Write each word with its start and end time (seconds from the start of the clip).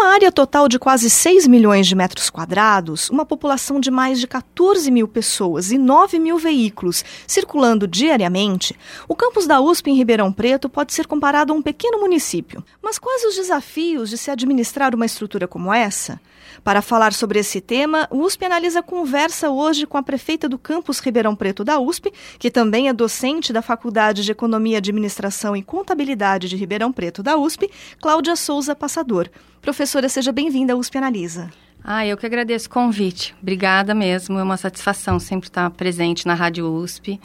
Uma 0.00 0.14
área 0.14 0.32
total 0.32 0.66
de 0.66 0.78
quase 0.78 1.10
6 1.10 1.46
milhões 1.46 1.86
de 1.86 1.94
metros 1.94 2.30
quadrados, 2.30 3.10
uma 3.10 3.26
população 3.26 3.78
de 3.78 3.90
mais 3.90 4.18
de 4.18 4.26
14 4.26 4.90
mil 4.90 5.06
pessoas 5.06 5.70
e 5.70 5.76
9 5.76 6.18
mil 6.18 6.38
veículos 6.38 7.04
circulando 7.26 7.86
diariamente, 7.86 8.74
o 9.06 9.14
campus 9.14 9.46
da 9.46 9.60
USP 9.60 9.90
em 9.90 9.94
Ribeirão 9.94 10.32
Preto 10.32 10.70
pode 10.70 10.94
ser 10.94 11.06
comparado 11.06 11.52
a 11.52 11.56
um 11.56 11.60
pequeno 11.60 12.00
município. 12.00 12.64
Mas 12.82 12.98
quais 12.98 13.24
os 13.24 13.36
desafios 13.36 14.08
de 14.08 14.16
se 14.16 14.30
administrar 14.30 14.94
uma 14.94 15.04
estrutura 15.04 15.46
como 15.46 15.70
essa? 15.70 16.18
Para 16.62 16.82
falar 16.82 17.12
sobre 17.12 17.38
esse 17.38 17.60
tema, 17.60 18.06
o 18.10 18.22
USP 18.22 18.44
Analisa 18.44 18.82
conversa 18.82 19.50
hoje 19.50 19.86
com 19.86 19.96
a 19.96 20.02
prefeita 20.02 20.48
do 20.48 20.58
campus 20.58 20.98
Ribeirão 20.98 21.34
Preto 21.34 21.64
da 21.64 21.78
USP, 21.80 22.12
que 22.38 22.50
também 22.50 22.88
é 22.88 22.92
docente 22.92 23.52
da 23.52 23.62
Faculdade 23.62 24.22
de 24.22 24.30
Economia, 24.30 24.78
Administração 24.78 25.56
e 25.56 25.62
Contabilidade 25.62 26.48
de 26.48 26.56
Ribeirão 26.56 26.92
Preto 26.92 27.22
da 27.22 27.36
USP, 27.36 27.70
Cláudia 28.00 28.36
Souza 28.36 28.74
Passador. 28.74 29.28
Professora, 29.62 30.08
seja 30.08 30.32
bem-vinda 30.32 30.74
à 30.74 30.76
USP 30.76 30.98
Analisa. 30.98 31.50
Ah, 31.82 32.06
eu 32.06 32.16
que 32.16 32.26
agradeço 32.26 32.66
o 32.66 32.70
convite. 32.70 33.34
Obrigada 33.40 33.94
mesmo. 33.94 34.38
É 34.38 34.42
uma 34.42 34.58
satisfação 34.58 35.18
sempre 35.18 35.48
estar 35.48 35.70
presente 35.70 36.26
na 36.26 36.34
Rádio 36.34 36.70
USP 36.70 37.18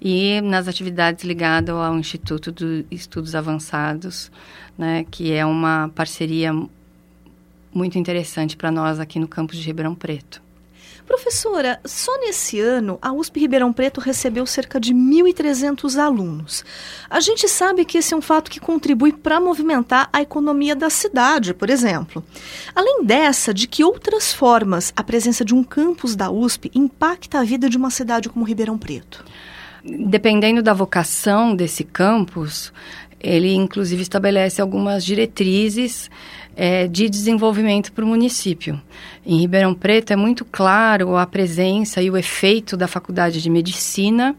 e 0.00 0.40
nas 0.40 0.66
atividades 0.66 1.22
ligadas 1.22 1.74
ao 1.74 1.96
Instituto 1.96 2.50
de 2.50 2.84
Estudos 2.90 3.36
Avançados, 3.36 4.32
né, 4.76 5.06
que 5.08 5.32
é 5.32 5.46
uma 5.46 5.90
parceria 5.94 6.52
muito 7.72 7.98
interessante 7.98 8.56
para 8.56 8.70
nós 8.70 8.98
aqui 8.98 9.18
no 9.18 9.28
campus 9.28 9.56
de 9.58 9.66
Ribeirão 9.66 9.94
Preto. 9.94 10.42
Professora, 11.10 11.80
só 11.84 12.16
nesse 12.20 12.60
ano 12.60 12.96
a 13.02 13.12
USP 13.12 13.40
Ribeirão 13.40 13.72
Preto 13.72 14.00
recebeu 14.00 14.46
cerca 14.46 14.78
de 14.78 14.94
1.300 14.94 15.98
alunos. 15.98 16.64
A 17.10 17.18
gente 17.18 17.48
sabe 17.48 17.84
que 17.84 17.98
esse 17.98 18.14
é 18.14 18.16
um 18.16 18.22
fato 18.22 18.48
que 18.48 18.60
contribui 18.60 19.12
para 19.12 19.40
movimentar 19.40 20.08
a 20.12 20.22
economia 20.22 20.76
da 20.76 20.88
cidade, 20.88 21.52
por 21.52 21.68
exemplo. 21.68 22.24
Além 22.76 23.04
dessa, 23.04 23.52
de 23.52 23.66
que 23.66 23.82
outras 23.82 24.32
formas 24.32 24.92
a 24.94 25.02
presença 25.02 25.44
de 25.44 25.52
um 25.52 25.64
campus 25.64 26.14
da 26.14 26.30
USP 26.30 26.70
impacta 26.76 27.40
a 27.40 27.44
vida 27.44 27.68
de 27.68 27.76
uma 27.76 27.90
cidade 27.90 28.28
como 28.28 28.46
Ribeirão 28.46 28.78
Preto? 28.78 29.24
Dependendo 29.82 30.62
da 30.62 30.72
vocação 30.72 31.56
desse 31.56 31.82
campus, 31.82 32.72
ele 33.18 33.52
inclusive 33.52 34.00
estabelece 34.00 34.62
algumas 34.62 35.04
diretrizes 35.04 36.08
é, 36.56 36.86
de 36.86 37.08
desenvolvimento 37.08 37.92
para 37.92 38.04
o 38.04 38.08
município. 38.08 38.80
Em 39.24 39.38
Ribeirão 39.38 39.74
Preto 39.74 40.12
é 40.12 40.16
muito 40.16 40.44
claro 40.44 41.16
a 41.16 41.26
presença 41.26 42.02
e 42.02 42.10
o 42.10 42.16
efeito 42.16 42.76
da 42.76 42.88
Faculdade 42.88 43.42
de 43.42 43.50
Medicina 43.50 44.34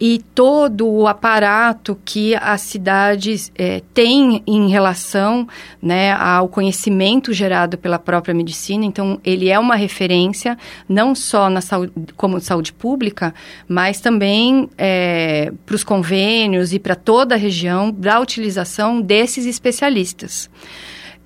e 0.00 0.18
todo 0.34 0.88
o 0.88 1.06
aparato 1.06 1.98
que 2.04 2.34
a 2.36 2.56
cidade 2.56 3.36
é, 3.54 3.82
tem 3.92 4.42
em 4.46 4.70
relação 4.70 5.46
né, 5.80 6.12
ao 6.12 6.48
conhecimento 6.48 7.34
gerado 7.34 7.76
pela 7.76 7.98
própria 7.98 8.34
medicina. 8.34 8.84
Então, 8.86 9.20
ele 9.22 9.50
é 9.50 9.58
uma 9.58 9.76
referência 9.76 10.56
não 10.88 11.14
só 11.14 11.50
na 11.50 11.60
saúde, 11.60 11.92
como 12.16 12.40
saúde 12.40 12.72
pública, 12.72 13.34
mas 13.68 14.00
também 14.00 14.70
é, 14.78 15.52
para 15.66 15.76
os 15.76 15.84
convênios 15.84 16.72
e 16.72 16.78
para 16.78 16.94
toda 16.94 17.34
a 17.34 17.38
região 17.38 17.92
da 17.92 18.18
utilização 18.18 19.02
desses 19.02 19.44
especialistas 19.44 20.48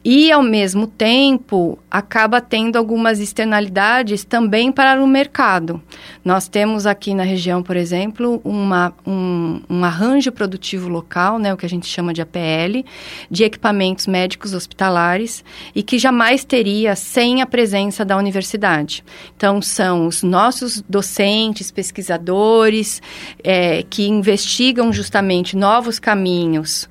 e, 0.04 0.30
ao 0.30 0.42
mesmo 0.42 0.86
tempo, 0.86 1.78
acaba 1.90 2.38
tendo 2.38 2.76
algumas 2.76 3.20
externalidades 3.20 4.22
também 4.22 4.70
para 4.70 5.02
o 5.02 5.06
mercado. 5.06 5.80
Nós 6.22 6.46
temos 6.46 6.86
aqui 6.86 7.14
na 7.14 7.22
região, 7.22 7.62
por 7.62 7.74
exemplo, 7.74 8.40
uma, 8.44 8.92
um, 9.06 9.62
um 9.68 9.82
arranjo 9.82 10.30
produtivo 10.30 10.88
local, 10.88 11.38
né, 11.38 11.54
o 11.54 11.56
que 11.56 11.64
a 11.64 11.68
gente 11.68 11.86
chama 11.86 12.12
de 12.12 12.20
APL, 12.20 12.84
de 13.30 13.44
equipamentos 13.44 14.06
médicos 14.06 14.52
hospitalares 14.52 15.42
e 15.74 15.82
que 15.82 15.98
jamais 15.98 16.44
teria 16.44 16.94
sem 16.94 17.40
a 17.40 17.46
presença 17.46 18.04
da 18.04 18.18
universidade. 18.18 19.02
Então, 19.34 19.62
são 19.62 20.06
os 20.06 20.22
nossos 20.22 20.82
docentes, 20.82 21.70
pesquisadores, 21.70 23.00
é, 23.42 23.82
que 23.88 24.06
investigam 24.06 24.92
justamente 24.92 25.56
novos 25.56 25.98
caminhos 25.98 26.88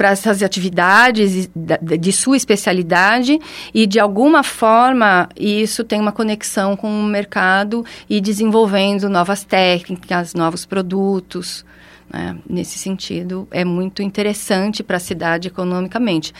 para 0.00 0.12
essas 0.12 0.42
atividades 0.42 1.50
de 1.54 2.10
sua 2.10 2.34
especialidade 2.34 3.38
e 3.74 3.86
de 3.86 4.00
alguma 4.00 4.42
forma 4.42 5.28
isso 5.38 5.84
tem 5.84 6.00
uma 6.00 6.10
conexão 6.10 6.74
com 6.74 6.88
o 6.88 7.04
mercado 7.04 7.84
e 8.08 8.18
desenvolvendo 8.18 9.10
novas 9.10 9.44
técnicas, 9.44 10.32
novos 10.32 10.64
produtos. 10.64 11.66
Né? 12.10 12.34
Nesse 12.48 12.78
sentido, 12.78 13.46
é 13.50 13.62
muito 13.62 14.02
interessante 14.02 14.82
para 14.82 14.96
a 14.96 15.00
cidade 15.00 15.48
economicamente 15.48 16.32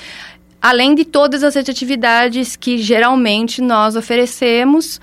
além 0.63 0.95
de 0.95 1.05
todas 1.05 1.45
as 1.45 1.55
atividades 1.55 2.57
que 2.57 2.79
geralmente 2.79 3.61
nós 3.61 3.95
oferecemos. 3.95 4.99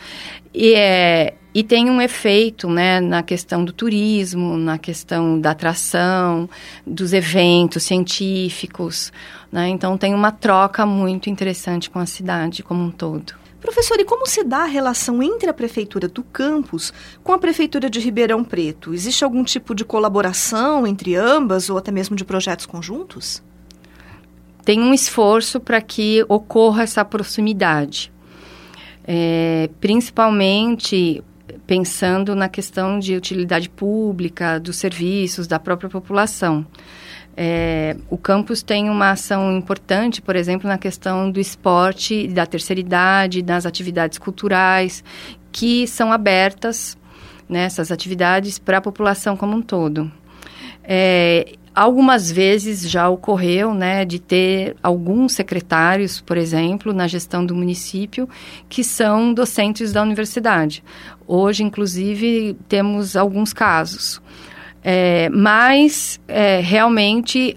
E, 0.51 0.73
é, 0.73 1.35
e 1.57 1.63
tem 1.63 1.89
um 1.89 1.99
efeito 1.99 2.69
né, 2.69 3.01
na 3.01 3.23
questão 3.23 3.65
do 3.65 3.73
turismo, 3.73 4.55
na 4.57 4.77
questão 4.77 5.41
da 5.41 5.49
atração, 5.49 6.47
dos 6.85 7.13
eventos 7.13 7.81
científicos. 7.81 9.11
Né? 9.51 9.67
Então, 9.69 9.97
tem 9.97 10.13
uma 10.13 10.31
troca 10.31 10.85
muito 10.85 11.31
interessante 11.31 11.89
com 11.89 11.97
a 11.97 12.05
cidade 12.05 12.61
como 12.61 12.83
um 12.83 12.91
todo. 12.91 13.33
Professor, 13.59 13.99
e 13.99 14.05
como 14.05 14.27
se 14.27 14.43
dá 14.43 14.65
a 14.65 14.65
relação 14.67 15.23
entre 15.23 15.49
a 15.49 15.53
prefeitura 15.53 16.07
do 16.07 16.21
campus 16.21 16.93
com 17.23 17.33
a 17.33 17.39
prefeitura 17.39 17.89
de 17.89 17.99
Ribeirão 17.99 18.43
Preto? 18.43 18.93
Existe 18.93 19.23
algum 19.23 19.43
tipo 19.43 19.73
de 19.73 19.83
colaboração 19.83 20.85
entre 20.85 21.15
ambas 21.15 21.71
ou 21.71 21.77
até 21.79 21.91
mesmo 21.91 22.15
de 22.15 22.23
projetos 22.23 22.67
conjuntos? 22.67 23.41
Tem 24.63 24.79
um 24.79 24.93
esforço 24.93 25.59
para 25.59 25.81
que 25.81 26.23
ocorra 26.29 26.83
essa 26.83 27.03
proximidade. 27.03 28.13
É, 29.09 29.71
principalmente 29.81 31.23
pensando 31.65 32.35
na 32.35 32.47
questão 32.49 32.99
de 32.99 33.15
utilidade 33.15 33.69
pública, 33.69 34.59
dos 34.59 34.77
serviços, 34.77 35.47
da 35.47 35.59
própria 35.59 35.89
população. 35.89 36.65
É, 37.39 37.95
o 38.09 38.17
campus 38.17 38.63
tem 38.63 38.89
uma 38.89 39.11
ação 39.11 39.55
importante, 39.55 40.21
por 40.21 40.35
exemplo, 40.35 40.67
na 40.67 40.77
questão 40.77 41.29
do 41.29 41.39
esporte, 41.39 42.27
da 42.27 42.47
terceira 42.47 42.79
idade, 42.79 43.43
das 43.43 43.65
atividades 43.65 44.17
culturais, 44.17 45.03
que 45.51 45.85
são 45.85 46.11
abertas, 46.11 46.97
né, 47.47 47.67
atividades, 47.91 48.57
para 48.57 48.79
a 48.79 48.81
população 48.81 49.37
como 49.37 49.55
um 49.55 49.61
todo. 49.61 50.11
É, 50.83 51.53
Algumas 51.77 52.31
vezes 52.31 52.89
já 52.89 53.07
ocorreu, 53.07 53.71
né, 53.71 54.03
de 54.03 54.17
ter 54.17 54.75
alguns 54.81 55.33
secretários, 55.33 56.19
por 56.19 56.35
exemplo, 56.35 56.91
na 56.91 57.07
gestão 57.07 57.45
do 57.45 57.53
município, 57.53 58.27
que 58.67 58.83
são 58.83 59.31
docentes 59.31 59.93
da 59.93 60.01
universidade. 60.01 60.83
Hoje, 61.27 61.61
inclusive, 61.61 62.57
temos 62.67 63.15
alguns 63.15 63.53
casos. 63.53 64.19
É, 64.83 65.29
mas, 65.29 66.19
é, 66.27 66.61
realmente, 66.61 67.55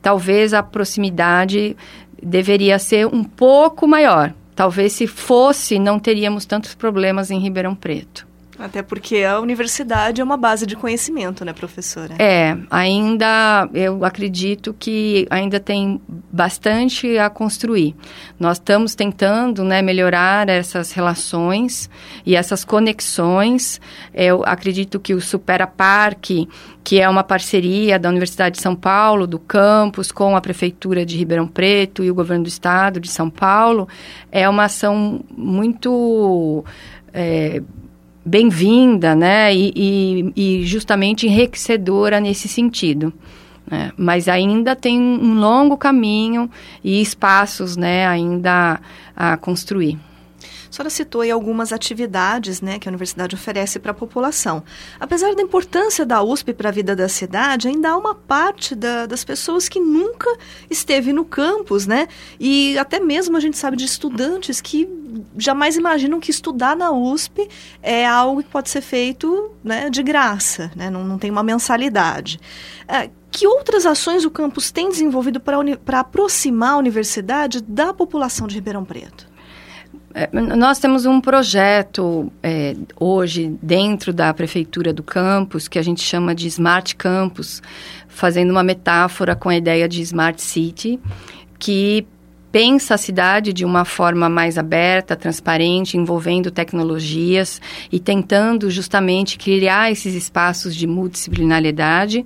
talvez 0.00 0.54
a 0.54 0.62
proximidade 0.62 1.76
deveria 2.22 2.78
ser 2.78 3.06
um 3.06 3.22
pouco 3.22 3.86
maior. 3.86 4.32
Talvez 4.56 4.94
se 4.94 5.06
fosse, 5.06 5.78
não 5.78 5.98
teríamos 5.98 6.46
tantos 6.46 6.74
problemas 6.74 7.30
em 7.30 7.38
Ribeirão 7.38 7.74
Preto. 7.74 8.26
Até 8.58 8.82
porque 8.82 9.24
a 9.24 9.40
universidade 9.40 10.20
é 10.20 10.24
uma 10.24 10.36
base 10.36 10.64
de 10.64 10.76
conhecimento, 10.76 11.44
né, 11.44 11.52
professora? 11.52 12.14
É, 12.20 12.56
ainda 12.70 13.68
eu 13.74 14.04
acredito 14.04 14.74
que 14.78 15.26
ainda 15.28 15.58
tem 15.58 16.00
bastante 16.08 17.18
a 17.18 17.28
construir. 17.28 17.96
Nós 18.38 18.58
estamos 18.58 18.94
tentando, 18.94 19.64
né, 19.64 19.82
melhorar 19.82 20.48
essas 20.48 20.92
relações 20.92 21.90
e 22.24 22.36
essas 22.36 22.64
conexões. 22.64 23.80
Eu 24.12 24.44
acredito 24.46 25.00
que 25.00 25.14
o 25.14 25.20
Supera 25.20 25.66
Parque, 25.66 26.48
que 26.84 27.00
é 27.00 27.08
uma 27.08 27.24
parceria 27.24 27.98
da 27.98 28.08
Universidade 28.08 28.56
de 28.56 28.62
São 28.62 28.76
Paulo, 28.76 29.26
do 29.26 29.38
campus, 29.38 30.12
com 30.12 30.36
a 30.36 30.40
Prefeitura 30.40 31.04
de 31.04 31.16
Ribeirão 31.16 31.48
Preto 31.48 32.04
e 32.04 32.10
o 32.10 32.14
Governo 32.14 32.44
do 32.44 32.48
Estado 32.48 33.00
de 33.00 33.08
São 33.08 33.28
Paulo, 33.28 33.88
é 34.30 34.48
uma 34.48 34.64
ação 34.64 35.24
muito... 35.36 36.64
É, 37.12 37.60
bem-vinda, 38.24 39.14
né? 39.14 39.54
E, 39.54 39.72
e, 39.76 40.32
e, 40.36 40.66
justamente 40.66 41.26
enriquecedora 41.26 42.20
nesse 42.20 42.48
sentido. 42.48 43.12
Né? 43.70 43.92
Mas 43.96 44.28
ainda 44.28 44.74
tem 44.74 45.00
um 45.00 45.38
longo 45.38 45.76
caminho 45.76 46.50
e 46.82 47.00
espaços, 47.00 47.76
né? 47.76 48.06
Ainda 48.06 48.80
a 49.16 49.36
construir. 49.36 49.98
A 50.74 50.76
senhora 50.76 50.90
citou 50.90 51.20
aí 51.20 51.30
algumas 51.30 51.72
atividades 51.72 52.60
né, 52.60 52.80
que 52.80 52.88
a 52.88 52.90
universidade 52.90 53.36
oferece 53.36 53.78
para 53.78 53.92
a 53.92 53.94
população. 53.94 54.64
Apesar 54.98 55.32
da 55.32 55.40
importância 55.40 56.04
da 56.04 56.20
USP 56.20 56.52
para 56.52 56.68
a 56.68 56.72
vida 56.72 56.96
da 56.96 57.08
cidade, 57.08 57.68
ainda 57.68 57.90
há 57.90 57.96
uma 57.96 58.12
parte 58.12 58.74
da, 58.74 59.06
das 59.06 59.22
pessoas 59.22 59.68
que 59.68 59.78
nunca 59.78 60.28
esteve 60.68 61.12
no 61.12 61.24
campus, 61.24 61.86
né? 61.86 62.08
E 62.40 62.76
até 62.76 62.98
mesmo 62.98 63.36
a 63.36 63.40
gente 63.40 63.56
sabe 63.56 63.76
de 63.76 63.84
estudantes 63.84 64.60
que 64.60 64.84
jamais 65.36 65.76
imaginam 65.76 66.20
que 66.20 66.30
estudar 66.30 66.76
na 66.76 66.90
USP 66.90 67.48
é 67.82 68.06
algo 68.06 68.42
que 68.42 68.48
pode 68.48 68.70
ser 68.70 68.80
feito 68.80 69.50
né, 69.62 69.90
de 69.90 70.02
graça, 70.02 70.70
né? 70.74 70.90
não, 70.90 71.04
não 71.04 71.18
tem 71.18 71.30
uma 71.30 71.42
mensalidade. 71.42 72.40
É, 72.86 73.10
que 73.30 73.46
outras 73.46 73.84
ações 73.84 74.24
o 74.24 74.30
campus 74.30 74.70
tem 74.70 74.88
desenvolvido 74.88 75.40
para 75.40 76.00
aproximar 76.00 76.74
a 76.74 76.76
universidade 76.76 77.60
da 77.62 77.92
população 77.92 78.46
de 78.46 78.54
Ribeirão 78.54 78.84
Preto? 78.84 79.34
É, 80.14 80.28
nós 80.32 80.78
temos 80.78 81.04
um 81.04 81.20
projeto 81.20 82.32
é, 82.40 82.76
hoje 83.00 83.58
dentro 83.60 84.12
da 84.12 84.32
prefeitura 84.32 84.92
do 84.92 85.02
campus 85.02 85.66
que 85.66 85.76
a 85.76 85.82
gente 85.82 86.00
chama 86.02 86.32
de 86.32 86.46
Smart 86.46 86.94
Campus, 86.94 87.60
fazendo 88.06 88.52
uma 88.52 88.62
metáfora 88.62 89.34
com 89.34 89.48
a 89.48 89.56
ideia 89.56 89.88
de 89.88 90.00
Smart 90.02 90.40
City, 90.40 91.00
que 91.58 92.06
pensa 92.54 92.94
a 92.94 92.96
cidade 92.96 93.52
de 93.52 93.64
uma 93.64 93.84
forma 93.84 94.28
mais 94.28 94.56
aberta, 94.56 95.16
transparente, 95.16 95.96
envolvendo 95.96 96.52
tecnologias 96.52 97.60
e 97.90 97.98
tentando 97.98 98.70
justamente 98.70 99.36
criar 99.36 99.90
esses 99.90 100.14
espaços 100.14 100.76
de 100.76 100.86
multidisciplinaridade 100.86 102.24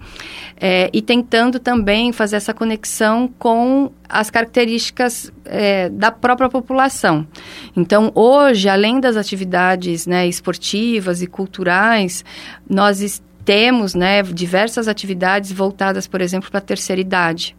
é, 0.60 0.90
e 0.92 1.00
tentando 1.00 1.58
também 1.58 2.12
fazer 2.12 2.36
essa 2.36 2.52
conexão 2.52 3.26
com 3.38 3.90
as 4.06 4.28
características 4.28 5.32
é, 5.46 5.88
da 5.88 6.10
própria 6.10 6.50
população. 6.50 7.26
Então, 7.74 8.12
hoje, 8.14 8.68
além 8.68 9.00
das 9.00 9.16
atividades 9.16 10.06
né, 10.06 10.28
esportivas 10.28 11.22
e 11.22 11.26
culturais, 11.26 12.22
nós 12.68 13.22
temos 13.46 13.94
né, 13.94 14.22
diversas 14.22 14.88
atividades 14.88 15.50
voltadas, 15.50 16.06
por 16.06 16.20
exemplo, 16.20 16.50
para 16.50 16.58
a 16.58 16.60
terceira 16.60 17.00
idade 17.00 17.56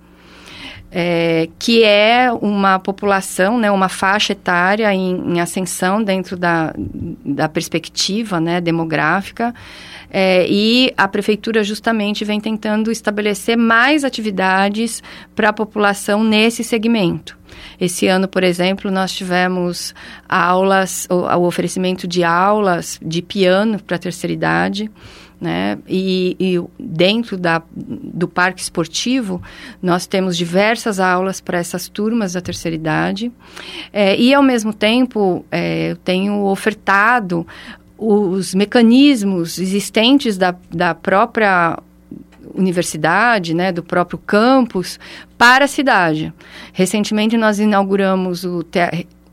é, 0.91 1.47
que 1.59 1.83
é 1.83 2.31
uma 2.41 2.79
população, 2.79 3.59
né, 3.59 3.69
uma 3.69 3.89
faixa 3.89 4.33
etária 4.33 4.93
em, 4.93 5.35
em 5.35 5.39
ascensão 5.39 6.03
dentro 6.03 6.35
da, 6.35 6.73
da 6.77 7.47
perspectiva 7.47 8.39
né, 8.39 8.59
demográfica. 8.59 9.53
É, 10.11 10.47
e 10.49 10.91
a 10.97 11.07
prefeitura 11.07 11.63
justamente 11.63 12.25
vem 12.25 12.39
tentando 12.39 12.91
estabelecer 12.91 13.55
mais 13.55 14.03
atividades 14.03 15.03
para 15.35 15.49
a 15.49 15.53
população 15.53 16.23
nesse 16.23 16.63
segmento. 16.63 17.37
Esse 17.79 18.07
ano, 18.07 18.27
por 18.27 18.43
exemplo, 18.43 18.89
nós 18.89 19.11
tivemos 19.11 19.93
aulas, 20.27 21.07
o, 21.09 21.15
o 21.15 21.45
oferecimento 21.45 22.07
de 22.07 22.23
aulas 22.23 22.99
de 23.01 23.21
piano 23.21 23.79
para 23.79 23.97
a 23.97 23.99
terceira 23.99 24.33
idade 24.33 24.89
né? 25.39 25.77
E, 25.87 26.35
e, 26.39 26.61
dentro 26.77 27.37
da, 27.37 27.61
do 27.73 28.27
parque 28.27 28.61
esportivo, 28.61 29.41
nós 29.81 30.05
temos 30.05 30.35
diversas 30.35 30.99
aulas 30.99 31.39
para 31.39 31.57
essas 31.57 31.87
turmas 31.87 32.33
da 32.33 32.41
terceira 32.41 32.75
idade. 32.75 33.31
É, 33.93 34.19
e, 34.19 34.33
ao 34.33 34.43
mesmo 34.43 34.73
tempo, 34.73 35.45
é, 35.51 35.91
eu 35.91 35.95
tenho 35.95 36.45
ofertado 36.45 37.47
os 37.97 38.55
mecanismos 38.55 39.59
existentes 39.59 40.37
da, 40.37 40.55
da 40.71 40.95
própria 40.95 41.77
universidade, 42.55 43.53
né, 43.53 43.71
do 43.71 43.83
próprio 43.83 44.17
campus, 44.17 44.99
para 45.37 45.65
a 45.65 45.67
cidade. 45.67 46.33
Recentemente, 46.73 47.37
nós 47.37 47.59
inauguramos 47.59 48.43
o 48.43 48.63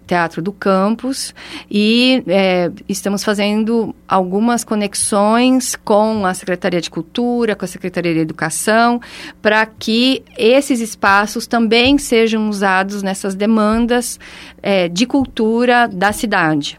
Teatro 0.06 0.40
do 0.40 0.52
Campus 0.52 1.34
e 1.70 2.22
é, 2.26 2.70
estamos 2.88 3.24
fazendo 3.24 3.94
algumas 4.06 4.64
conexões 4.64 5.74
com 5.74 6.24
a 6.24 6.32
Secretaria 6.32 6.80
de 6.80 6.88
Cultura, 6.88 7.56
com 7.56 7.64
a 7.64 7.68
Secretaria 7.68 8.14
de 8.14 8.20
Educação, 8.20 9.00
para 9.42 9.66
que 9.66 10.22
esses 10.38 10.80
espaços 10.80 11.46
também 11.46 11.98
sejam 11.98 12.48
usados 12.48 13.02
nessas 13.02 13.34
demandas 13.34 14.18
é, 14.62 14.88
de 14.88 15.06
cultura 15.06 15.88
da 15.88 16.12
cidade. 16.12 16.78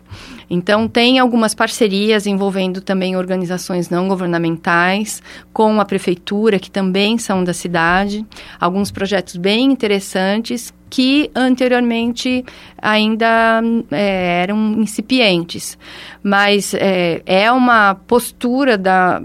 Então, 0.50 0.88
tem 0.88 1.20
algumas 1.20 1.54
parcerias 1.54 2.26
envolvendo 2.26 2.82
também 2.82 3.16
organizações 3.16 3.90
não 3.90 4.08
governamentais, 4.08 5.22
com 5.52 5.80
a 5.80 5.86
prefeitura, 5.86 6.60
que 6.60 6.72
também 6.72 7.18
são 7.18 7.44
da 7.44 7.54
cidade, 7.54 8.26
alguns 8.60 8.92
projetos 8.92 9.36
bem 9.36 9.66
interessantes 9.66 10.74
que 10.90 11.30
anteriormente 11.36 12.46
ainda 12.82 13.62
é, 13.92 14.42
eram 14.44 14.74
incipientes. 14.80 15.78
Mas 16.24 16.74
é, 16.74 17.22
é 17.26 17.52
uma 17.52 17.96
postura 17.96 18.78
da, 18.78 19.22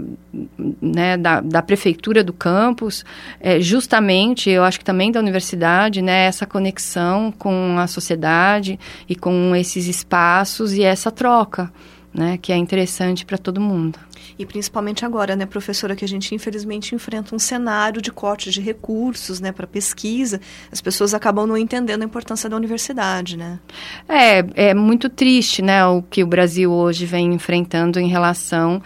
né, 0.81 1.15
da, 1.17 1.41
da, 1.41 1.61
prefeitura 1.61 2.23
do 2.23 2.33
campus, 2.33 3.05
é, 3.39 3.59
justamente, 3.59 4.49
eu 4.49 4.63
acho 4.63 4.79
que 4.79 4.85
também 4.85 5.11
da 5.11 5.19
universidade, 5.19 6.01
né, 6.01 6.25
essa 6.25 6.45
conexão 6.45 7.31
com 7.31 7.77
a 7.77 7.85
sociedade 7.85 8.79
e 9.07 9.15
com 9.15 9.55
esses 9.55 9.87
espaços 9.87 10.73
e 10.73 10.81
essa 10.81 11.11
troca 11.11 11.71
né, 12.13 12.37
que 12.41 12.51
é 12.51 12.57
interessante 12.57 13.25
para 13.25 13.37
todo 13.37 13.59
mundo. 13.59 13.97
E 14.37 14.45
principalmente 14.45 15.05
agora, 15.05 15.35
né, 15.35 15.45
professora, 15.45 15.95
que 15.95 16.05
a 16.05 16.07
gente 16.07 16.33
infelizmente 16.33 16.95
enfrenta 16.95 17.35
um 17.35 17.39
cenário 17.39 18.01
de 18.01 18.11
corte 18.11 18.49
de 18.51 18.61
recursos, 18.61 19.39
né, 19.39 19.51
para 19.51 19.67
pesquisa, 19.67 20.39
as 20.71 20.81
pessoas 20.81 21.13
acabam 21.13 21.47
não 21.47 21.57
entendendo 21.57 22.01
a 22.01 22.05
importância 22.05 22.49
da 22.49 22.55
universidade, 22.55 23.37
né? 23.37 23.59
É, 24.07 24.69
é 24.69 24.73
muito 24.73 25.09
triste, 25.09 25.61
né, 25.61 25.85
o 25.85 26.01
que 26.01 26.23
o 26.23 26.27
Brasil 26.27 26.71
hoje 26.71 27.05
vem 27.05 27.33
enfrentando 27.33 27.99
em 27.99 28.07
relação 28.07 28.81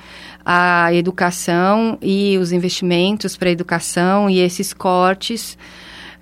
à 0.49 0.94
educação 0.94 1.97
e 2.01 2.38
os 2.38 2.53
investimentos 2.53 3.35
para 3.35 3.49
a 3.49 3.51
educação 3.51 4.29
e 4.29 4.39
esses 4.39 4.71
cortes, 4.71 5.57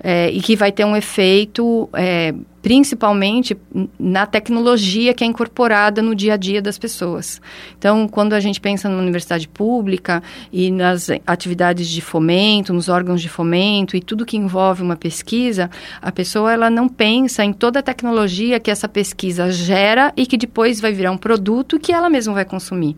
é, 0.04 0.32
e 0.32 0.42
que 0.42 0.56
vai 0.56 0.72
ter 0.72 0.84
um 0.84 0.96
efeito 0.96 1.88
é, 1.94 2.34
principalmente 2.66 3.56
na 4.00 4.26
tecnologia 4.26 5.14
que 5.14 5.24
é 5.24 5.28
incorporada 5.28 6.02
no 6.02 6.16
dia 6.16 6.34
a 6.34 6.36
dia 6.36 6.60
das 6.60 6.80
pessoas. 6.80 7.40
Então, 7.78 8.08
quando 8.08 8.34
a 8.34 8.40
gente 8.40 8.60
pensa 8.60 8.90
numa 8.90 9.04
universidade 9.04 9.48
pública 9.48 10.24
e 10.52 10.72
nas 10.72 11.12
atividades 11.28 11.88
de 11.88 12.02
fomento, 12.02 12.74
nos 12.74 12.90
órgãos 12.90 13.22
de 13.22 13.30
fomento 13.30 13.96
e 13.96 14.02
tudo 14.02 14.26
que 14.26 14.36
envolve 14.36 14.82
uma 14.82 14.96
pesquisa, 14.96 15.70
a 16.02 16.12
pessoa 16.12 16.52
ela 16.52 16.68
não 16.72 16.90
pensa 16.90 17.46
em 17.46 17.54
toda 17.54 17.82
a 17.82 17.84
tecnologia 17.84 18.60
que 18.60 18.72
essa 18.72 18.90
pesquisa 18.90 19.52
gera 19.52 20.12
e 20.18 20.26
que 20.26 20.36
depois 20.36 20.82
vai 20.82 20.92
virar 20.92 21.12
um 21.12 21.18
produto 21.18 21.80
que 21.80 21.94
ela 21.94 22.10
mesma 22.10 22.34
vai 22.34 22.46
consumir. 22.46 22.98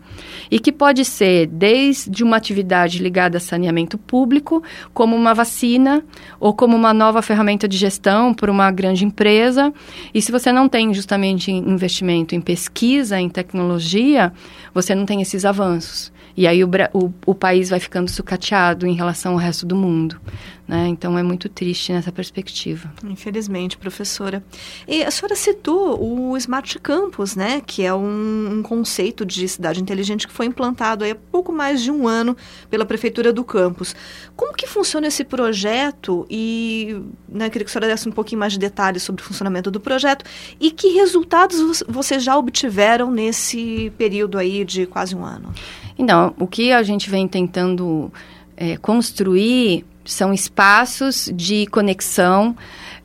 E 0.50 0.62
que 0.62 0.72
pode 0.72 1.04
ser 1.04 1.46
desde 1.46 2.24
uma 2.24 2.38
atividade 2.38 3.04
ligada 3.04 3.36
a 3.36 3.42
saneamento 3.42 3.98
público, 3.98 4.64
como 4.94 5.14
uma 5.14 5.34
vacina 5.34 6.02
ou 6.40 6.54
como 6.54 6.74
uma 6.74 6.94
nova 6.94 7.22
ferramenta 7.22 7.68
de 7.68 7.76
gestão 7.76 8.34
por 8.34 8.50
uma 8.50 8.72
grande 8.72 9.04
empresa 9.04 9.57
empresa. 9.58 9.74
E 10.14 10.22
se 10.22 10.32
você 10.32 10.52
não 10.52 10.70
tem 10.70 10.94
justamente 10.94 11.52
investimento 11.52 12.36
em 12.36 12.42
pesquisa, 12.42 13.20
em 13.20 13.30
tecnologia, 13.30 14.32
você 14.74 14.94
não 14.94 15.06
tem 15.06 15.22
esses 15.22 15.44
avanços. 15.44 16.12
E 16.38 16.46
aí 16.46 16.64
o, 16.64 16.70
o, 16.94 17.12
o, 17.26 17.34
país 17.34 17.72
vai 17.72 17.80
ficando 17.80 18.12
sucateado 18.12 18.86
em 18.86 18.94
relação 18.94 19.34
ao 19.34 19.40
resto 19.40 19.66
do 19.66 19.76
mundo. 19.76 20.22
Né? 20.68 20.88
Então 20.90 21.18
é 21.18 21.24
muito 21.24 21.50
triste 21.50 21.92
nessa 21.92 22.12
perspectiva. 22.12 22.94
Infelizmente, 23.06 23.76
professora. 23.76 24.44
E 24.88 25.02
a 25.04 25.10
senhora 25.10 25.36
citou 25.36 26.00
o 26.00 26.38
Smart 26.38 26.78
Campus, 26.78 27.36
né? 27.36 27.62
que 27.66 27.84
é 27.84 27.92
um, 27.92 28.58
um 28.60 28.62
conceito 28.62 29.26
de 29.26 29.48
cidade 29.48 29.82
inteligente 29.82 30.28
que 30.28 30.34
foi 30.34 30.46
implantado 30.46 31.04
há 31.04 31.16
pouco 31.32 31.52
mais 31.52 31.82
de 31.82 31.90
um 31.90 32.08
ano 32.08 32.38
pela 32.70 32.86
Prefeitura 32.86 33.34
do 33.34 33.44
Campus. 33.44 33.96
Como 34.36 34.54
que 34.54 34.68
funciona 34.68 35.08
esse 35.08 35.24
projeto? 35.24 36.28
E 36.30 37.02
né, 37.28 37.50
queria 37.50 37.66
que 37.66 37.72
a 37.72 37.74
senhora 37.74 37.88
desse 37.88 38.08
um 38.08 38.12
pouquinho 38.12 38.40
mais 38.40 38.54
de 38.54 38.60
detalhes 38.60 39.02
sobre 39.02 39.24
o 39.24 39.26
funcionamento 39.26 39.72
do 39.72 39.80
projeto 39.80 40.24
e 40.60 40.70
que 40.70 40.90
resultados 40.90 41.84
vocês 41.88 42.24
já 42.24 42.38
obtiveram 42.38 43.10
nesse 43.10 43.92
período 43.98 44.38
aí 44.38 44.64
de 44.64 44.86
quase 44.86 45.16
um 45.16 45.26
ano. 45.26 45.52
Então, 45.98 46.34
o 46.40 46.48
que 46.48 46.72
a 46.72 46.84
gente 46.84 47.10
vem 47.10 47.28
tentando 47.28 48.12
é, 48.56 48.78
construir 48.78 49.86
são 50.06 50.34
espaços 50.34 51.30
de 51.34 51.68
conexão 51.68 52.56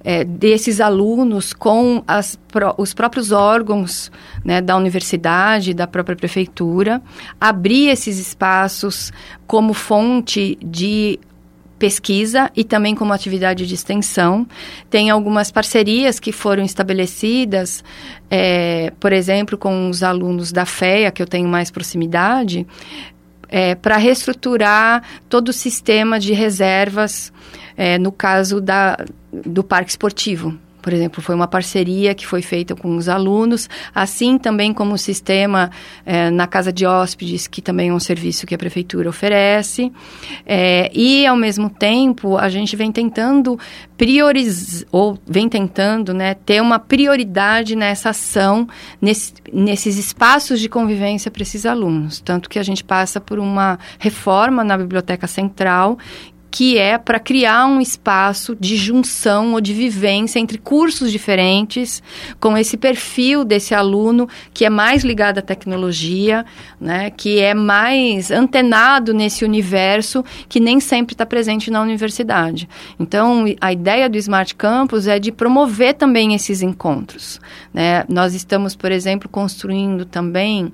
é, 0.04 0.24
desses 0.24 0.80
alunos 0.80 1.52
com 1.52 2.02
as, 2.06 2.38
os 2.76 2.94
próprios 2.94 3.32
órgãos 3.32 4.10
né, 4.44 4.60
da 4.60 4.76
universidade, 4.76 5.74
da 5.74 5.86
própria 5.86 6.16
prefeitura, 6.16 7.02
abrir 7.40 7.88
esses 7.88 8.18
espaços 8.18 9.12
como 9.46 9.74
fonte 9.74 10.58
de 10.62 11.18
pesquisa 11.82 12.48
e 12.54 12.62
também 12.62 12.94
como 12.94 13.12
atividade 13.12 13.66
de 13.66 13.74
extensão. 13.74 14.46
Tem 14.88 15.10
algumas 15.10 15.50
parcerias 15.50 16.20
que 16.20 16.30
foram 16.30 16.62
estabelecidas, 16.62 17.82
é, 18.30 18.92
por 19.00 19.12
exemplo, 19.12 19.58
com 19.58 19.90
os 19.90 20.00
alunos 20.00 20.52
da 20.52 20.64
FEA, 20.64 21.10
que 21.10 21.20
eu 21.20 21.26
tenho 21.26 21.48
mais 21.48 21.72
proximidade, 21.72 22.64
é, 23.48 23.74
para 23.74 23.96
reestruturar 23.96 25.02
todo 25.28 25.48
o 25.48 25.52
sistema 25.52 26.20
de 26.20 26.32
reservas, 26.32 27.32
é, 27.76 27.98
no 27.98 28.12
caso 28.12 28.60
da, 28.60 29.04
do 29.32 29.64
parque 29.64 29.90
esportivo 29.90 30.56
por 30.82 30.92
exemplo, 30.92 31.22
foi 31.22 31.34
uma 31.34 31.46
parceria 31.46 32.14
que 32.14 32.26
foi 32.26 32.42
feita 32.42 32.74
com 32.74 32.96
os 32.96 33.08
alunos, 33.08 33.70
assim 33.94 34.36
também 34.36 34.74
como 34.74 34.94
o 34.94 34.98
sistema 34.98 35.70
é, 36.04 36.28
na 36.30 36.46
casa 36.46 36.72
de 36.72 36.84
hóspedes, 36.84 37.46
que 37.46 37.62
também 37.62 37.90
é 37.90 37.94
um 37.94 38.00
serviço 38.00 38.46
que 38.46 38.54
a 38.54 38.58
prefeitura 38.58 39.08
oferece. 39.08 39.92
É, 40.44 40.90
e, 40.92 41.24
ao 41.24 41.36
mesmo 41.36 41.70
tempo, 41.70 42.36
a 42.36 42.48
gente 42.48 42.74
vem 42.74 42.90
tentando 42.90 43.58
priorizar, 43.96 44.84
ou 44.90 45.16
vem 45.24 45.48
tentando 45.48 46.12
né, 46.12 46.34
ter 46.34 46.60
uma 46.60 46.80
prioridade 46.80 47.76
nessa 47.76 48.10
ação, 48.10 48.66
nesse, 49.00 49.34
nesses 49.52 49.96
espaços 49.96 50.58
de 50.58 50.68
convivência 50.68 51.30
para 51.30 51.42
esses 51.42 51.64
alunos. 51.64 52.20
Tanto 52.20 52.50
que 52.50 52.58
a 52.58 52.62
gente 52.64 52.82
passa 52.82 53.20
por 53.20 53.38
uma 53.38 53.78
reforma 53.98 54.64
na 54.64 54.76
Biblioteca 54.76 55.28
Central 55.28 55.96
que 56.52 56.76
é 56.76 56.98
para 56.98 57.18
criar 57.18 57.64
um 57.64 57.80
espaço 57.80 58.54
de 58.54 58.76
junção 58.76 59.54
ou 59.54 59.60
de 59.60 59.72
vivência 59.72 60.38
entre 60.38 60.58
cursos 60.58 61.10
diferentes, 61.10 62.02
com 62.38 62.58
esse 62.58 62.76
perfil 62.76 63.42
desse 63.42 63.74
aluno 63.74 64.28
que 64.52 64.66
é 64.66 64.68
mais 64.68 65.02
ligado 65.02 65.38
à 65.38 65.42
tecnologia, 65.42 66.44
né, 66.78 67.08
que 67.08 67.40
é 67.40 67.54
mais 67.54 68.30
antenado 68.30 69.14
nesse 69.14 69.46
universo 69.46 70.22
que 70.46 70.60
nem 70.60 70.78
sempre 70.78 71.14
está 71.14 71.24
presente 71.24 71.70
na 71.70 71.80
universidade. 71.80 72.68
Então, 73.00 73.46
a 73.58 73.72
ideia 73.72 74.06
do 74.06 74.18
Smart 74.18 74.54
Campus 74.54 75.06
é 75.06 75.18
de 75.18 75.32
promover 75.32 75.94
também 75.94 76.34
esses 76.34 76.60
encontros. 76.60 77.40
Né? 77.72 78.04
Nós 78.10 78.34
estamos, 78.34 78.76
por 78.76 78.92
exemplo, 78.92 79.26
construindo 79.26 80.04
também 80.04 80.70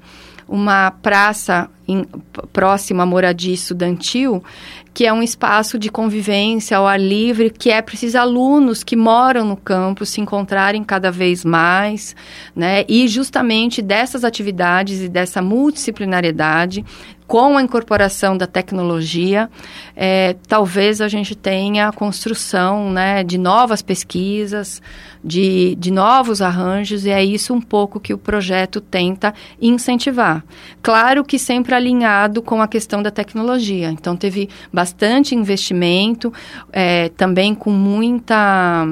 uma 0.49 0.91
praça 0.91 1.71
em, 1.89 2.05
próxima 2.53 3.03
à 3.03 3.07
moradia 3.07 3.55
estudantil, 3.55 4.45
que 4.93 5.07
é 5.07 5.13
um 5.13 5.23
espaço 5.23 5.79
de 5.79 5.91
convivência 5.91 6.77
ao 6.77 6.87
ar 6.87 7.01
livre, 7.01 7.51
que 7.51 7.71
é 7.71 7.81
preciso 7.81 8.19
alunos 8.19 8.85
que 8.85 8.97
moram 8.97 9.45
no 9.45 9.57
campus 9.57 10.11
se 10.11 10.21
encontrarem 10.21 10.85
cada 10.85 11.11
vez 11.11 11.45
mais, 11.45 12.15
né? 12.55 12.85
E 12.89 13.09
justamente 13.09 13.81
dessas 13.81 14.25
atividades 14.25 15.01
e 15.01 15.09
dessa 15.09 15.41
multidisciplinariedade 15.41 16.85
com 17.29 17.59
a 17.59 17.63
incorporação 17.63 18.39
da 18.39 18.47
tecnologia, 18.47 19.51
é, 19.95 20.35
talvez 20.49 21.03
a 21.03 21.09
gente 21.09 21.35
tenha 21.35 21.87
a 21.87 21.93
construção 21.93 22.91
né, 22.91 23.23
de 23.23 23.37
novas 23.37 23.83
pesquisas, 23.83 24.81
de, 25.23 25.75
de 25.75 25.91
novos 25.91 26.41
arranjos, 26.41 27.05
e 27.05 27.11
é 27.11 27.23
isso 27.23 27.53
um 27.53 27.61
pouco 27.61 28.01
que 28.01 28.15
o 28.15 28.19
projeto 28.19 28.81
tenta 28.81 29.35
incentivar. 29.61 30.43
Claro 30.81 31.23
que 31.23 31.39
sempre 31.39 31.75
alinhado 31.79 32.43
com 32.43 32.61
a 32.61 32.69
questão 32.69 33.03
da 33.03 33.11
tecnologia. 33.11 33.91
Então, 33.91 34.17
teve 34.17 34.49
bastante 34.73 35.35
investimento, 35.35 36.33
é, 36.73 37.09
também 37.11 37.55
com 37.55 37.71
muita 37.71 38.87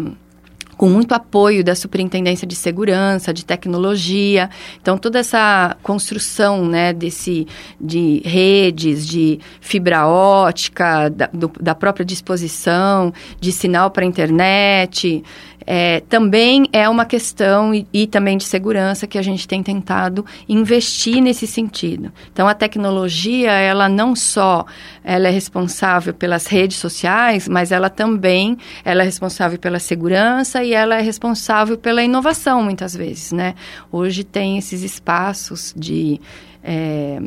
com 0.77 0.89
muito 0.89 1.13
apoio 1.13 1.65
da 1.65 1.75
Superintendência 1.75 2.47
de 2.47 2.55
Segurança, 2.55 3.33
de 3.33 3.45
Tecnologia. 3.45 4.51
Então, 4.81 4.99
toda 4.99 5.19
essa 5.19 5.77
construção 5.83 6.67
né, 6.67 6.93
desse, 6.93 7.47
de 7.81 8.21
redes, 8.25 9.07
de 9.07 9.41
fibra 9.61 10.07
ótica, 10.07 11.09
da, 11.09 11.29
do, 11.33 11.51
da 11.61 11.75
própria 11.75 12.05
disposição, 12.05 13.13
de 13.41 13.53
sinal 13.53 13.91
para 13.91 14.05
a 14.05 14.07
internet, 14.07 15.25
é, 15.67 16.01
também 16.09 16.69
é 16.73 16.89
uma 16.89 17.05
questão 17.05 17.75
e, 17.75 17.87
e, 17.93 18.07
também 18.07 18.39
de 18.39 18.45
segurança 18.45 19.07
que 19.07 19.19
a 19.19 19.23
gente 19.23 19.49
tem 19.49 19.63
tentado 19.63 20.25
investir 20.49 21.21
nesse 21.21 21.47
sentido. 21.47 22.13
Então, 22.33 22.47
a 22.47 22.55
tecnologia, 22.55 23.51
ela 23.51 23.89
não 23.89 24.15
só 24.15 24.65
ela 25.03 25.27
é 25.27 25.31
responsável 25.31 26.15
pelas 26.15 26.47
redes 26.47 26.77
sociais, 26.77 27.49
mas 27.49 27.73
ela 27.73 27.91
também 27.91 28.57
ela 28.85 29.03
é 29.03 29.05
responsável 29.05 29.59
pela 29.59 29.81
segurança 29.81 30.63
e 30.63 30.73
ela 30.73 30.97
é 30.97 31.03
responsável 31.03 31.77
pela 31.77 32.03
inovação, 32.03 32.63
muitas 32.63 32.95
vezes, 32.95 33.33
né? 33.33 33.55
Hoje 33.91 34.23
tem 34.23 34.59
esses 34.59 34.83
espaços 34.83 35.75
de, 35.77 36.21
é, 36.63 37.21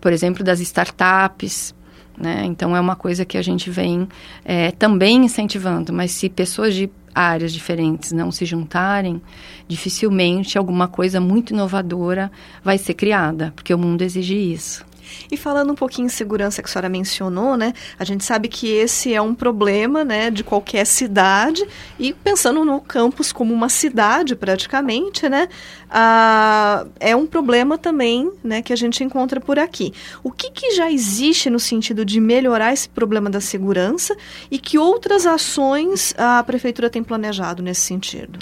por 0.00 0.12
exemplo, 0.12 0.42
das 0.42 0.60
startups, 0.60 1.74
né? 2.16 2.44
Então, 2.44 2.76
é 2.76 2.80
uma 2.80 2.96
coisa 2.96 3.24
que 3.24 3.36
a 3.36 3.42
gente 3.42 3.68
vem 3.70 4.08
é, 4.44 4.70
também 4.70 5.24
incentivando, 5.24 5.92
mas 5.92 6.12
se 6.12 6.28
pessoas 6.28 6.74
de 6.74 6.90
áreas 7.14 7.52
diferentes 7.52 8.12
não 8.12 8.30
se 8.30 8.44
juntarem, 8.44 9.20
dificilmente 9.68 10.58
alguma 10.58 10.88
coisa 10.88 11.20
muito 11.20 11.52
inovadora 11.52 12.30
vai 12.62 12.78
ser 12.78 12.94
criada, 12.94 13.52
porque 13.54 13.72
o 13.74 13.78
mundo 13.78 14.02
exige 14.02 14.34
isso. 14.34 14.84
E 15.30 15.36
falando 15.36 15.72
um 15.72 15.74
pouquinho 15.74 16.06
em 16.06 16.08
segurança 16.08 16.62
que 16.62 16.68
a 16.68 16.72
senhora 16.72 16.88
mencionou, 16.88 17.56
né? 17.56 17.72
A 17.98 18.04
gente 18.04 18.24
sabe 18.24 18.48
que 18.48 18.68
esse 18.68 19.12
é 19.12 19.20
um 19.20 19.34
problema, 19.34 20.04
né, 20.04 20.30
de 20.30 20.44
qualquer 20.44 20.84
cidade 20.84 21.66
e 21.98 22.12
pensando 22.12 22.64
no 22.64 22.80
campus 22.80 23.32
como 23.32 23.52
uma 23.52 23.68
cidade 23.68 24.34
praticamente, 24.36 25.28
né? 25.28 25.48
Ah, 25.90 26.86
é 26.98 27.14
um 27.14 27.26
problema 27.26 27.76
também, 27.76 28.30
né, 28.42 28.62
que 28.62 28.72
a 28.72 28.76
gente 28.76 29.04
encontra 29.04 29.40
por 29.40 29.58
aqui. 29.58 29.92
O 30.22 30.30
que, 30.30 30.50
que 30.50 30.72
já 30.72 30.90
existe 30.90 31.50
no 31.50 31.60
sentido 31.60 32.04
de 32.04 32.20
melhorar 32.20 32.72
esse 32.72 32.88
problema 32.88 33.28
da 33.28 33.40
segurança 33.40 34.16
e 34.50 34.58
que 34.58 34.78
outras 34.78 35.26
ações 35.26 36.14
a 36.16 36.42
prefeitura 36.42 36.88
tem 36.88 37.02
planejado 37.02 37.62
nesse 37.62 37.82
sentido? 37.82 38.38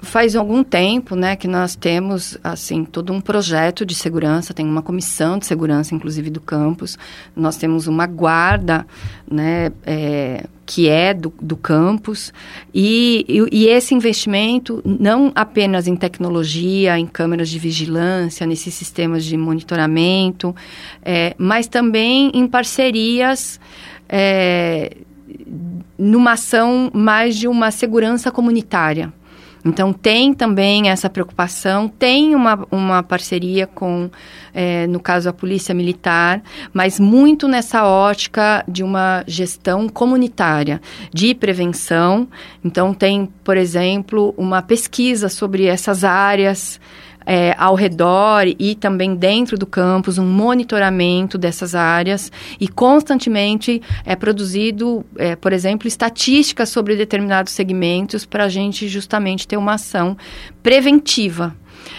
Faz 0.00 0.36
algum 0.36 0.62
tempo, 0.62 1.16
né, 1.16 1.36
que 1.36 1.48
nós 1.48 1.74
temos, 1.74 2.38
assim, 2.42 2.84
todo 2.84 3.12
um 3.12 3.20
projeto 3.20 3.84
de 3.84 3.94
segurança, 3.94 4.54
tem 4.54 4.66
uma 4.66 4.82
comissão 4.82 5.38
de 5.38 5.46
segurança, 5.46 5.94
inclusive, 5.94 6.30
do 6.30 6.40
campus. 6.40 6.96
Nós 7.34 7.56
temos 7.56 7.86
uma 7.86 8.06
guarda, 8.06 8.86
né, 9.30 9.72
é, 9.84 10.44
que 10.64 10.88
é 10.88 11.12
do, 11.12 11.32
do 11.40 11.56
campus. 11.56 12.32
E, 12.72 13.24
e, 13.28 13.64
e, 13.64 13.66
esse 13.68 13.94
investimento, 13.94 14.80
não 14.84 15.32
apenas 15.34 15.88
em 15.88 15.96
tecnologia, 15.96 16.98
em 16.98 17.06
câmeras 17.06 17.48
de 17.48 17.58
vigilância, 17.58 18.46
nesses 18.46 18.74
sistemas 18.74 19.24
de 19.24 19.36
monitoramento, 19.36 20.54
é, 21.02 21.34
mas 21.38 21.66
também 21.66 22.30
em 22.34 22.46
parcerias... 22.46 23.58
É, 24.08 24.96
numa 25.98 26.32
ação 26.32 26.90
mais 26.94 27.36
de 27.36 27.48
uma 27.48 27.70
segurança 27.70 28.30
comunitária. 28.30 29.12
Então, 29.64 29.92
tem 29.92 30.32
também 30.32 30.88
essa 30.88 31.10
preocupação, 31.10 31.88
tem 31.88 32.34
uma, 32.34 32.66
uma 32.70 33.02
parceria 33.02 33.66
com, 33.66 34.10
é, 34.54 34.86
no 34.86 35.00
caso, 35.00 35.28
a 35.28 35.32
Polícia 35.32 35.74
Militar, 35.74 36.42
mas 36.72 37.00
muito 37.00 37.48
nessa 37.48 37.84
ótica 37.84 38.64
de 38.68 38.82
uma 38.82 39.24
gestão 39.26 39.88
comunitária, 39.88 40.80
de 41.12 41.34
prevenção. 41.34 42.28
Então, 42.64 42.94
tem, 42.94 43.28
por 43.42 43.56
exemplo, 43.56 44.34
uma 44.36 44.62
pesquisa 44.62 45.28
sobre 45.28 45.66
essas 45.66 46.04
áreas 46.04 46.80
é, 47.28 47.54
ao 47.58 47.74
redor 47.74 48.46
e 48.58 48.74
também 48.74 49.14
dentro 49.14 49.58
do 49.58 49.66
campus 49.66 50.16
um 50.16 50.24
monitoramento 50.24 51.36
dessas 51.36 51.74
áreas 51.74 52.32
e 52.58 52.66
constantemente 52.66 53.82
é 54.06 54.16
produzido, 54.16 55.04
é, 55.18 55.36
por 55.36 55.52
exemplo, 55.52 55.86
estatísticas 55.86 56.70
sobre 56.70 56.96
determinados 56.96 57.52
segmentos 57.52 58.24
para 58.24 58.44
a 58.44 58.48
gente 58.48 58.88
justamente 58.88 59.46
ter 59.46 59.58
uma 59.58 59.74
ação 59.74 60.16
preventiva. 60.62 61.54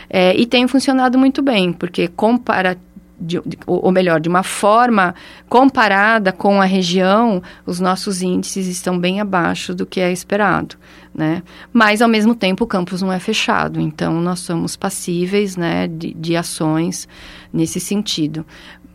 É, 0.10 0.36
e 0.36 0.48
tem 0.48 0.68
funcionado 0.68 1.20
muito 1.20 1.44
bem, 1.44 1.72
porque 1.72 2.08
compara 2.08 2.76
de, 3.20 3.40
ou 3.68 3.92
melhor, 3.92 4.20
de 4.20 4.30
uma 4.30 4.44
forma 4.44 5.14
comparada 5.48 6.32
com 6.32 6.62
a 6.62 6.66
região, 6.66 7.44
os 7.66 7.80
nossos 7.80 8.22
índices 8.22 8.66
estão 8.68 8.98
bem 8.98 9.20
abaixo 9.20 9.76
do 9.76 9.86
que 9.86 10.00
é 10.00 10.12
esperado, 10.12 10.76
né? 11.20 11.44
Mas, 11.74 12.02
ao 12.02 12.08
mesmo 12.08 12.34
tempo, 12.34 12.64
o 12.64 12.68
campus 12.68 13.02
não 13.02 13.12
é 13.12 13.20
fechado, 13.20 13.82
então 13.82 14.22
nós 14.22 14.40
somos 14.40 14.78
passíveis, 14.78 15.58
né, 15.58 15.86
de, 15.86 16.14
de 16.14 16.34
ações 16.34 17.10
nesse 17.52 17.80
sentido 17.80 18.46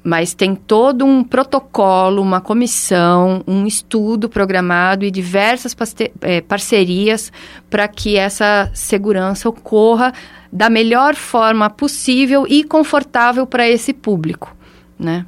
mas 0.07 0.35
tem 0.35 0.54
todo 0.54 1.02
um 1.07 1.25
protocolo, 1.25 2.21
uma 2.21 2.38
comissão, 2.38 3.43
um 3.47 3.66
estudo 3.66 4.28
programado 4.28 5.02
e 5.02 5.11
diversas 5.11 5.75
é, 6.21 6.43
parcerias 6.43 7.33
para 7.71 7.88
que 7.88 8.14
essa 8.19 8.71
segurança 8.75 9.49
ocorra 9.49 10.12
da 10.52 10.69
melhor 10.69 11.14
forma 11.14 11.71
possível 11.71 12.47
e 12.47 12.62
confortável 12.64 13.47
para 13.47 13.66
esse 13.66 13.95
público, 13.95 14.54
né? 14.99 15.25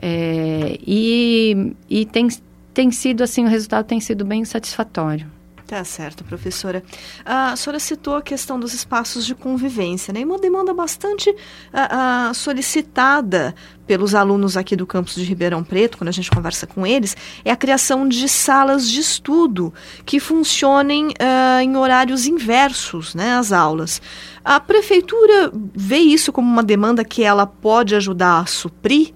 É, 0.00 0.78
e 0.86 1.74
e 1.90 2.06
tem, 2.06 2.26
tem 2.72 2.90
sido 2.90 3.22
assim, 3.22 3.44
o 3.44 3.48
resultado 3.48 3.84
tem 3.84 4.00
sido 4.00 4.24
bem 4.24 4.46
satisfatório. 4.46 5.35
Tá 5.66 5.82
certo, 5.82 6.22
professora. 6.22 6.80
A 7.24 7.56
senhora 7.56 7.80
citou 7.80 8.14
a 8.14 8.22
questão 8.22 8.58
dos 8.58 8.72
espaços 8.72 9.26
de 9.26 9.34
convivência, 9.34 10.14
né? 10.14 10.20
E 10.20 10.24
uma 10.24 10.38
demanda 10.38 10.72
bastante 10.72 11.28
uh, 11.28 12.30
uh, 12.30 12.34
solicitada 12.34 13.52
pelos 13.84 14.14
alunos 14.14 14.56
aqui 14.56 14.76
do 14.76 14.86
campus 14.86 15.16
de 15.16 15.24
Ribeirão 15.24 15.64
Preto, 15.64 15.98
quando 15.98 16.08
a 16.08 16.12
gente 16.12 16.30
conversa 16.30 16.68
com 16.68 16.86
eles, 16.86 17.16
é 17.44 17.50
a 17.50 17.56
criação 17.56 18.08
de 18.08 18.28
salas 18.28 18.88
de 18.88 19.00
estudo 19.00 19.74
que 20.04 20.20
funcionem 20.20 21.08
uh, 21.08 21.60
em 21.60 21.76
horários 21.76 22.28
inversos, 22.28 23.12
né, 23.16 23.34
às 23.34 23.50
aulas. 23.50 24.00
A 24.44 24.60
prefeitura 24.60 25.50
vê 25.74 25.98
isso 25.98 26.32
como 26.32 26.48
uma 26.48 26.62
demanda 26.62 27.04
que 27.04 27.24
ela 27.24 27.44
pode 27.44 27.96
ajudar 27.96 28.42
a 28.42 28.46
suprir? 28.46 29.12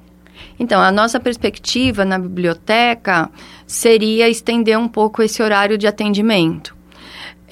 Então, 0.58 0.80
a 0.80 0.92
nossa 0.92 1.18
perspectiva 1.18 2.04
na 2.04 2.18
biblioteca 2.18 3.30
seria 3.66 4.28
estender 4.28 4.78
um 4.78 4.88
pouco 4.88 5.22
esse 5.22 5.42
horário 5.42 5.78
de 5.78 5.86
atendimento. 5.86 6.74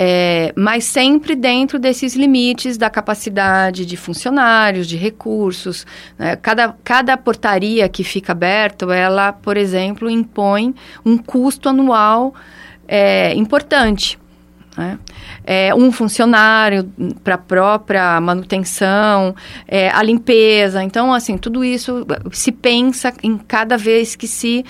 é, 0.01 0.53
mas 0.57 0.85
sempre 0.85 1.35
dentro 1.35 1.77
desses 1.77 2.15
limites 2.15 2.79
da 2.79 2.89
capacidade 2.89 3.85
de 3.85 3.97
funcionários, 3.97 4.87
de 4.87 4.97
recursos. 4.97 5.85
Né? 6.17 6.37
Cada, 6.37 6.73
cada 6.85 7.17
portaria 7.17 7.89
que 7.89 8.05
fica 8.05 8.31
aberta, 8.31 8.87
ela, 8.95 9.33
por 9.33 9.57
exemplo, 9.57 10.09
impõe 10.09 10.73
um 11.05 11.19
custo 11.19 11.69
anual 11.69 12.33
é, 12.87 13.35
importante. 13.35 14.17
Né? 14.79 14.97
É, 15.45 15.75
um 15.75 15.91
funcionário 15.91 16.89
para 17.25 17.35
a 17.35 17.39
própria 17.39 18.21
manutenção, 18.21 19.35
é, 19.67 19.91
a 19.91 20.01
limpeza. 20.05 20.85
Então, 20.85 21.13
assim, 21.13 21.37
tudo 21.37 21.65
isso 21.65 22.07
se 22.31 22.53
pensa 22.53 23.13
em 23.25 23.37
cada 23.37 23.77
vez 23.77 24.15
que 24.15 24.29
se 24.29 24.65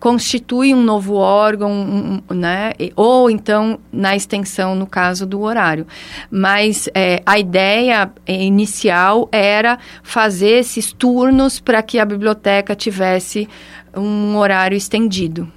constitui 0.00 0.74
um 0.74 0.82
novo 0.82 1.14
órgão, 1.14 2.20
né? 2.28 2.72
Ou 2.96 3.30
então 3.30 3.78
na 3.92 4.16
extensão, 4.16 4.74
no 4.74 4.84
caso 4.84 5.24
do 5.24 5.40
horário. 5.42 5.86
Mas 6.28 6.88
é, 6.92 7.22
a 7.24 7.38
ideia 7.38 8.10
inicial 8.26 9.28
era 9.30 9.78
fazer 10.02 10.58
esses 10.58 10.92
turnos 10.92 11.60
para 11.60 11.80
que 11.84 12.00
a 12.00 12.04
biblioteca 12.04 12.74
tivesse 12.74 13.48
um 13.96 14.36
horário 14.36 14.76
estendido. 14.76 15.48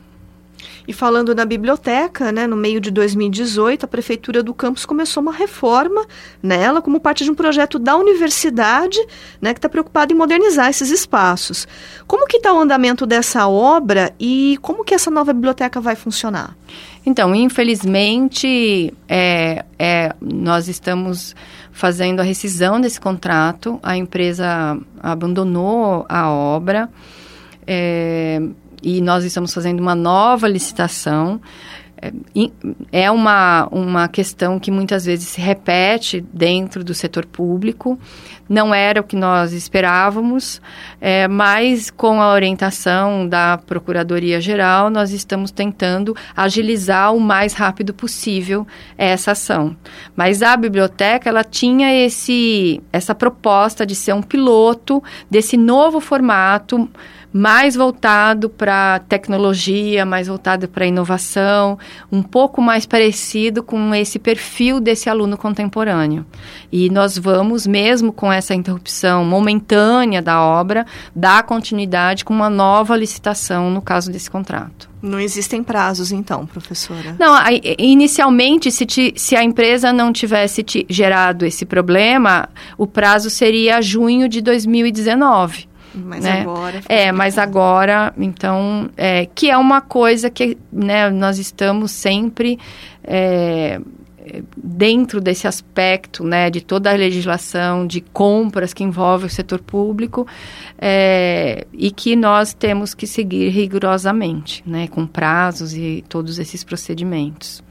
E 0.88 0.94
falando 0.94 1.34
na 1.34 1.46
biblioteca, 1.46 2.32
né, 2.32 2.46
no 2.46 2.56
meio 2.56 2.80
de 2.80 2.92
2018, 2.92 3.86
a 3.86 3.88
prefeitura 3.88 4.44
do 4.44 4.54
campus 4.54 4.86
começou 4.86 5.22
uma 5.22 5.34
reforma 5.34 6.06
nela 6.42 6.82
como 6.82 7.00
parte 7.00 7.24
de 7.24 7.32
um 7.32 7.36
projeto 7.36 7.80
da 7.80 7.96
universidade, 7.96 9.00
né, 9.42 9.54
que 9.54 9.58
está 9.58 9.70
preocupado 9.70 10.13
em 10.13 10.15
modernizar 10.15 10.70
esses 10.70 10.92
espaços. 10.92 11.68
Como 12.06 12.27
que 12.27 12.38
está 12.38 12.54
o 12.54 12.60
andamento 12.60 13.06
dessa 13.06 13.48
obra 13.48 14.13
e 14.20 14.58
como 14.62 14.84
que 14.84 14.94
essa 14.94 15.10
nova 15.10 15.34
biblioteca 15.34 15.82
vai 15.82 15.96
funcionar? 15.96 16.56
Então, 17.06 17.36
infelizmente, 17.36 18.94
é, 19.08 19.63
é, 19.77 20.15
nós 20.20 20.68
estamos 20.68 21.36
fazendo 21.72 22.20
a 22.20 22.24
rescisão 22.24 22.82
desse 22.82 23.00
contrato. 23.00 23.80
A 23.84 23.96
empresa 23.96 24.77
abandonou 25.01 26.06
a 26.10 26.32
obra. 26.32 26.89
É, 27.68 28.42
e 28.82 29.01
nós 29.01 29.24
estamos 29.24 29.53
fazendo 29.53 29.79
uma 29.79 29.96
nova 29.96 30.48
licitação. 30.48 31.41
É, 32.01 32.12
é 32.91 33.12
uma, 33.12 33.67
uma 33.72 34.08
questão 34.08 34.60
que 34.60 34.70
muitas 34.70 35.05
vezes 35.05 35.29
se 35.29 35.41
repete 35.41 36.24
dentro 36.34 36.84
do 36.84 36.94
setor 36.94 37.25
público. 37.25 37.98
Não 38.48 38.75
era 38.75 39.01
o 39.01 39.03
que 39.03 39.15
nós 39.15 39.53
esperávamos, 39.53 40.62
é, 41.01 41.27
mas 41.27 41.89
com 41.89 42.22
a 42.22 42.32
orientação 42.32 43.27
da 43.27 43.58
Procuradoria-Geral, 43.58 44.89
nós 44.89 45.12
estamos 45.12 45.51
tentando 45.51 46.15
agilizar 46.36 47.13
o 47.15 47.20
mais 47.20 47.53
rápido 47.53 47.94
possível 47.94 48.67
essa 48.98 49.32
ação. 49.32 49.75
Mas 50.15 50.44
a 50.44 50.55
biblioteca, 50.55 51.29
ela 51.29 51.44
tinha 51.44 52.05
esse, 52.05 52.84
essa 52.91 53.15
proposta 53.15 53.86
de 53.86 53.96
ser 53.96 54.13
um 54.13 54.22
piloto 54.22 55.01
desse 55.29 55.58
novo 55.58 56.00
formato 56.00 56.88
mais 57.38 57.75
voltado 57.75 58.50
para 58.50 59.00
tecnologia, 59.10 60.06
mais 60.06 60.27
voltado 60.27 60.70
para 60.70 60.86
inovação, 60.86 61.77
um 62.10 62.24
pouco 62.24 62.62
mais 62.62 62.86
parecido 62.86 63.62
com 63.62 63.94
esse 63.94 64.18
perfil 64.18 64.80
desse 64.80 65.10
aluno 65.10 65.36
contemporâneo. 65.36 66.25
E 66.72 66.89
nós 66.89 67.18
vamos, 67.18 67.68
mesmo 67.68 68.13
com 68.13 68.32
essa 68.32 68.56
interrupção 68.56 69.25
momentânea 69.25 70.22
da 70.22 70.42
obra, 70.42 70.86
dar 71.13 71.44
continuidade 71.44 72.24
com 72.24 72.34
uma 72.34 72.50
nova 72.50 72.96
licitação 72.96 73.70
no 73.70 73.82
caso 73.82 74.10
desse 74.10 74.32
contrato. 74.32 74.89
Não 75.01 75.20
existem 75.20 75.62
prazos, 75.62 76.13
então, 76.13 76.46
professora? 76.46 77.18
Não, 77.20 77.36
inicialmente, 77.77 78.72
se, 78.72 78.86
ti, 78.86 79.13
se, 79.18 79.36
a 79.36 79.44
empresa 79.44 79.92
não 79.92 80.13
tivesse 80.13 80.63
ti, 80.63 80.86
gerado 80.89 81.46
esse 81.46 81.65
problema, 81.65 82.48
o 82.77 82.88
prazo 82.88 83.30
seria 83.30 83.82
junho 83.82 84.30
de 84.30 84.39
2019. 84.39 85.75
Mas 85.96 86.24
né? 86.24 86.42
agora. 86.42 86.82
É, 86.90 87.12
mas 87.12 87.38
agora, 87.38 88.14
então, 88.18 88.90
é, 88.98 89.25
que 89.25 89.50
é 89.50 89.58
uma 89.58 89.82
coisa 89.82 90.30
que 90.30 90.58
né, 90.72 91.10
nós 91.10 91.40
estamos 91.40 91.92
sempre. 91.92 92.60
É, 93.03 93.79
dentro 94.58 95.22
desse 95.22 95.48
aspecto 95.48 96.24
né, 96.24 96.50
de 96.50 96.62
toda 96.62 96.90
a 96.92 96.96
legislação 96.96 97.86
de 97.86 98.01
compras 98.01 98.74
que 98.74 98.84
envolve 98.84 99.27
o 99.27 99.29
setor 99.29 99.62
público 99.62 100.27
é, 100.77 101.66
e 101.72 101.92
que 101.92 102.16
nós 102.16 102.53
temos 102.53 102.94
que 102.94 103.05
seguir 103.05 103.50
rigorosamente, 103.50 104.64
né, 104.66 104.88
com 104.88 105.05
prazos 105.05 105.75
e 105.75 106.03
todos 106.10 106.40
esses 106.40 106.64
procedimentos. 106.64 107.64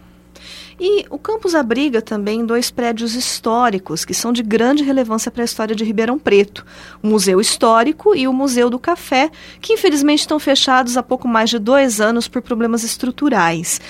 E 0.78 1.06
o 1.08 1.18
campus 1.18 1.54
abriga 1.54 2.02
também 2.02 2.44
dois 2.44 2.70
prédios 2.70 3.14
históricos 3.14 4.04
que 4.04 4.14
são 4.14 4.32
de 4.32 4.42
grande 4.42 4.82
relevância 4.82 5.30
para 5.30 5.42
a 5.42 5.44
história 5.44 5.74
de 5.74 5.84
Ribeirão 5.84 6.18
Preto: 6.18 6.64
o 7.02 7.06
Museu 7.06 7.40
Histórico 7.40 8.14
e 8.14 8.26
o 8.26 8.32
Museu 8.32 8.68
do 8.68 8.78
Café, 8.78 9.30
que 9.60 9.74
infelizmente 9.74 10.20
estão 10.20 10.38
fechados 10.38 10.96
há 10.96 11.02
pouco 11.02 11.28
mais 11.28 11.50
de 11.50 11.58
dois 11.58 12.00
anos 12.00 12.28
por 12.28 12.42
problemas 12.42 12.82
estruturais. 12.82 13.80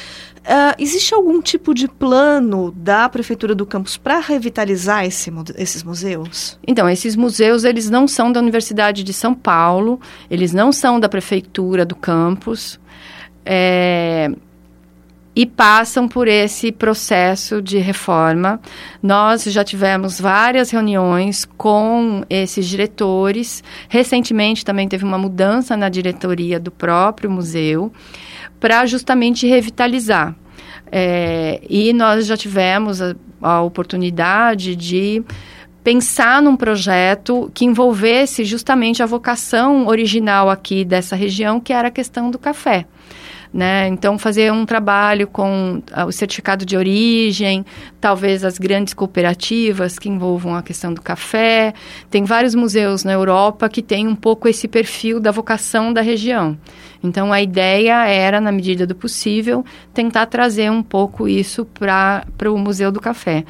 Uh, 0.44 0.76
existe 0.78 1.14
algum 1.14 1.40
tipo 1.40 1.72
de 1.72 1.88
plano 1.88 2.70
da 2.76 3.08
prefeitura 3.08 3.54
do 3.54 3.64
campus 3.64 3.96
para 3.96 4.20
revitalizar 4.20 5.06
esse, 5.06 5.32
esses 5.56 5.82
museus? 5.82 6.58
Então, 6.66 6.86
esses 6.86 7.16
museus 7.16 7.64
eles 7.64 7.88
não 7.88 8.06
são 8.06 8.30
da 8.30 8.40
Universidade 8.40 9.02
de 9.02 9.12
São 9.14 9.34
Paulo, 9.34 9.98
eles 10.30 10.52
não 10.52 10.70
são 10.70 11.00
da 11.00 11.08
prefeitura 11.08 11.86
do 11.86 11.96
campus. 11.96 12.78
É, 13.46 13.83
e 15.36 15.44
passam 15.44 16.06
por 16.06 16.28
esse 16.28 16.70
processo 16.70 17.60
de 17.60 17.78
reforma. 17.78 18.60
Nós 19.02 19.44
já 19.44 19.64
tivemos 19.64 20.20
várias 20.20 20.70
reuniões 20.70 21.44
com 21.56 22.22
esses 22.30 22.66
diretores. 22.66 23.62
Recentemente 23.88 24.64
também 24.64 24.88
teve 24.88 25.04
uma 25.04 25.18
mudança 25.18 25.76
na 25.76 25.88
diretoria 25.88 26.60
do 26.60 26.70
próprio 26.70 27.30
museu 27.30 27.92
para 28.60 28.86
justamente 28.86 29.46
revitalizar. 29.46 30.34
É, 30.92 31.60
e 31.68 31.92
nós 31.92 32.26
já 32.26 32.36
tivemos 32.36 33.02
a, 33.02 33.16
a 33.42 33.62
oportunidade 33.62 34.76
de 34.76 35.24
pensar 35.82 36.40
num 36.40 36.56
projeto 36.56 37.50
que 37.52 37.64
envolvesse 37.64 38.44
justamente 38.44 39.02
a 39.02 39.06
vocação 39.06 39.86
original 39.86 40.48
aqui 40.48 40.84
dessa 40.84 41.16
região, 41.16 41.60
que 41.60 41.72
era 41.72 41.88
a 41.88 41.90
questão 41.90 42.30
do 42.30 42.38
café. 42.38 42.86
Né? 43.54 43.86
Então, 43.86 44.18
fazer 44.18 44.52
um 44.52 44.66
trabalho 44.66 45.28
com 45.28 45.80
uh, 45.96 46.06
o 46.08 46.10
certificado 46.10 46.66
de 46.66 46.76
origem, 46.76 47.64
talvez 48.00 48.42
as 48.42 48.58
grandes 48.58 48.92
cooperativas 48.92 49.96
que 49.96 50.08
envolvam 50.08 50.56
a 50.56 50.62
questão 50.62 50.92
do 50.92 51.00
café. 51.00 51.72
Tem 52.10 52.24
vários 52.24 52.56
museus 52.56 53.04
na 53.04 53.12
Europa 53.12 53.68
que 53.68 53.80
têm 53.80 54.08
um 54.08 54.16
pouco 54.16 54.48
esse 54.48 54.66
perfil 54.66 55.20
da 55.20 55.30
vocação 55.30 55.92
da 55.92 56.00
região. 56.00 56.58
Então, 57.00 57.32
a 57.32 57.40
ideia 57.40 58.04
era, 58.08 58.40
na 58.40 58.50
medida 58.50 58.84
do 58.88 58.94
possível, 58.96 59.64
tentar 59.92 60.26
trazer 60.26 60.68
um 60.68 60.82
pouco 60.82 61.28
isso 61.28 61.64
para 61.64 62.24
o 62.50 62.58
Museu 62.58 62.90
do 62.90 63.00
Café. 63.00 63.44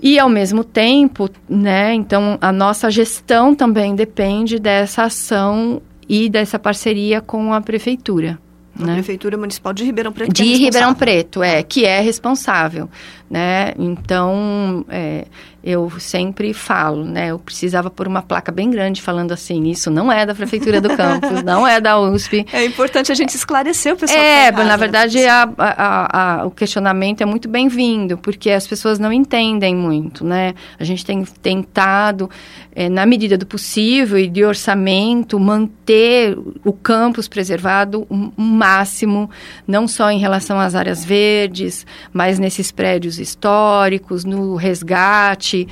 E, 0.00 0.16
ao 0.16 0.28
mesmo 0.28 0.62
tempo, 0.62 1.28
né, 1.48 1.92
então, 1.92 2.38
a 2.40 2.52
nossa 2.52 2.88
gestão 2.88 3.52
também 3.52 3.96
depende 3.96 4.60
dessa 4.60 5.02
ação 5.02 5.82
e 6.08 6.28
dessa 6.28 6.56
parceria 6.56 7.20
com 7.20 7.52
a 7.52 7.60
prefeitura. 7.60 8.38
A 8.78 8.84
né? 8.84 8.94
Prefeitura 8.94 9.36
Municipal 9.36 9.72
de 9.72 9.84
Ribeirão 9.84 10.12
Preto. 10.12 10.32
De 10.32 10.52
é 10.52 10.56
Ribeirão 10.56 10.94
Preto, 10.94 11.42
é, 11.42 11.62
que 11.62 11.84
é 11.84 12.00
responsável, 12.00 12.88
né? 13.32 13.72
Então, 13.78 14.84
é, 14.90 15.24
eu 15.64 15.88
sempre 15.98 16.52
falo, 16.52 17.02
né? 17.02 17.30
Eu 17.30 17.38
precisava 17.38 17.88
pôr 17.88 18.06
uma 18.06 18.20
placa 18.20 18.52
bem 18.52 18.68
grande 18.68 19.00
falando 19.00 19.32
assim, 19.32 19.70
isso 19.70 19.90
não 19.90 20.12
é 20.12 20.26
da 20.26 20.34
Prefeitura 20.34 20.82
do 20.82 20.94
Campus, 20.94 21.40
não 21.42 21.66
é 21.66 21.80
da 21.80 21.98
USP. 21.98 22.44
É 22.52 22.62
importante 22.66 23.10
a 23.10 23.14
gente 23.14 23.34
esclarecer 23.34 23.94
o 23.94 23.96
pessoal. 23.96 24.20
É, 24.20 24.52
tá 24.52 24.58
na 24.58 24.64
né? 24.64 24.76
verdade, 24.76 25.24
a, 25.24 25.48
a, 25.56 26.40
a, 26.40 26.46
o 26.46 26.50
questionamento 26.50 27.22
é 27.22 27.24
muito 27.24 27.48
bem-vindo, 27.48 28.18
porque 28.18 28.50
as 28.50 28.66
pessoas 28.66 28.98
não 28.98 29.10
entendem 29.10 29.74
muito, 29.74 30.26
né? 30.26 30.52
A 30.78 30.84
gente 30.84 31.02
tem 31.02 31.24
tentado, 31.24 32.28
é, 32.74 32.90
na 32.90 33.06
medida 33.06 33.38
do 33.38 33.46
possível 33.46 34.18
e 34.18 34.28
de 34.28 34.44
orçamento, 34.44 35.40
manter 35.40 36.36
o 36.64 36.72
campus 36.74 37.28
preservado 37.28 38.06
o 38.10 38.14
um, 38.14 38.32
um 38.36 38.44
máximo, 38.44 39.30
não 39.66 39.88
só 39.88 40.10
em 40.10 40.18
relação 40.18 40.60
às 40.60 40.74
áreas 40.74 41.02
verdes, 41.02 41.86
mas 42.12 42.38
nesses 42.38 42.70
prédios 42.70 43.21
históricos, 43.22 44.24
no 44.24 44.56
resgate, 44.56 45.66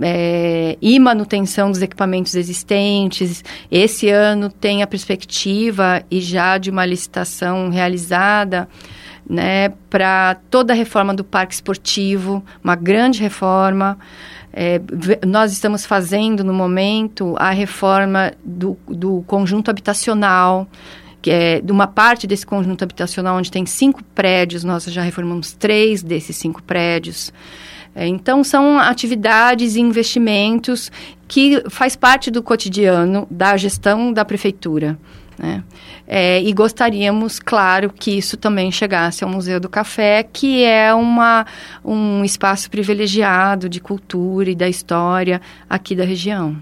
é, 0.00 0.76
e 0.80 0.98
manutenção 0.98 1.70
dos 1.70 1.82
equipamentos 1.82 2.34
existentes. 2.34 3.44
Esse 3.70 4.08
ano 4.08 4.50
tem 4.50 4.82
a 4.82 4.86
perspectiva 4.86 6.02
e 6.10 6.20
já 6.20 6.58
de 6.58 6.70
uma 6.70 6.86
licitação 6.86 7.70
realizada 7.70 8.68
né, 9.28 9.70
para 9.88 10.36
toda 10.50 10.72
a 10.72 10.76
reforma 10.76 11.14
do 11.14 11.24
parque 11.24 11.54
esportivo, 11.54 12.44
uma 12.62 12.74
grande 12.74 13.20
reforma. 13.20 13.98
É, 14.52 14.80
nós 15.26 15.52
estamos 15.52 15.86
fazendo 15.86 16.44
no 16.44 16.52
momento 16.52 17.34
a 17.38 17.50
reforma 17.50 18.32
do, 18.44 18.76
do 18.86 19.24
conjunto 19.26 19.70
habitacional 19.70 20.68
que 21.22 21.30
é 21.30 21.60
de 21.60 21.70
uma 21.70 21.86
parte 21.86 22.26
desse 22.26 22.44
conjunto 22.44 22.82
habitacional 22.82 23.38
onde 23.38 23.50
tem 23.50 23.64
cinco 23.64 24.02
prédios, 24.14 24.64
nós 24.64 24.84
já 24.84 25.02
reformamos 25.02 25.52
três 25.52 26.02
desses 26.02 26.36
cinco 26.36 26.60
prédios. 26.62 27.32
É, 27.94 28.06
então, 28.06 28.42
são 28.42 28.78
atividades 28.78 29.76
e 29.76 29.80
investimentos 29.80 30.90
que 31.28 31.62
faz 31.70 31.94
parte 31.94 32.30
do 32.30 32.42
cotidiano 32.42 33.26
da 33.30 33.56
gestão 33.56 34.12
da 34.12 34.24
prefeitura. 34.24 34.98
Né? 35.38 35.62
É, 36.06 36.42
e 36.42 36.52
gostaríamos, 36.52 37.38
claro, 37.38 37.90
que 37.90 38.10
isso 38.10 38.36
também 38.36 38.72
chegasse 38.72 39.22
ao 39.22 39.30
Museu 39.30 39.60
do 39.60 39.68
Café, 39.68 40.22
que 40.22 40.64
é 40.64 40.92
uma, 40.92 41.46
um 41.84 42.24
espaço 42.24 42.70
privilegiado 42.70 43.68
de 43.68 43.80
cultura 43.80 44.50
e 44.50 44.54
da 44.54 44.68
história 44.68 45.40
aqui 45.68 45.94
da 45.94 46.04
região. 46.04 46.56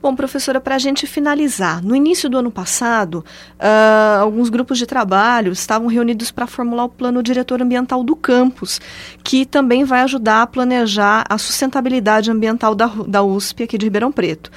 Bom, 0.00 0.14
professora, 0.14 0.60
para 0.60 0.76
a 0.76 0.78
gente 0.78 1.06
finalizar, 1.06 1.82
no 1.82 1.94
início 1.94 2.28
do 2.28 2.38
ano 2.38 2.50
passado, 2.50 3.24
uh, 3.58 4.20
alguns 4.20 4.48
grupos 4.48 4.78
de 4.78 4.86
trabalho 4.86 5.52
estavam 5.52 5.88
reunidos 5.88 6.30
para 6.30 6.46
formular 6.46 6.84
o 6.84 6.88
plano 6.88 7.22
diretor 7.22 7.60
ambiental 7.60 8.04
do 8.04 8.14
campus, 8.14 8.80
que 9.24 9.44
também 9.44 9.84
vai 9.84 10.02
ajudar 10.02 10.42
a 10.42 10.46
planejar 10.46 11.24
a 11.28 11.36
sustentabilidade 11.36 12.30
ambiental 12.30 12.74
da, 12.74 12.86
da 12.86 13.22
USP 13.22 13.64
aqui 13.64 13.76
de 13.76 13.86
Ribeirão 13.86 14.12
Preto. 14.12 14.50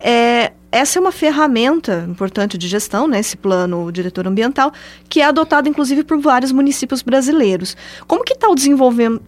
É, 0.00 0.52
essa 0.76 0.98
é 0.98 1.00
uma 1.00 1.12
ferramenta 1.12 2.06
importante 2.08 2.58
de 2.58 2.68
gestão, 2.68 3.08
né, 3.08 3.18
esse 3.18 3.36
plano 3.36 3.90
diretor 3.90 4.26
ambiental, 4.26 4.72
que 5.08 5.20
é 5.20 5.24
adotado 5.24 5.68
inclusive 5.68 6.04
por 6.04 6.18
vários 6.18 6.52
municípios 6.52 7.02
brasileiros. 7.02 7.76
Como 8.06 8.24
que 8.24 8.34
está 8.34 8.48
o, 8.48 8.54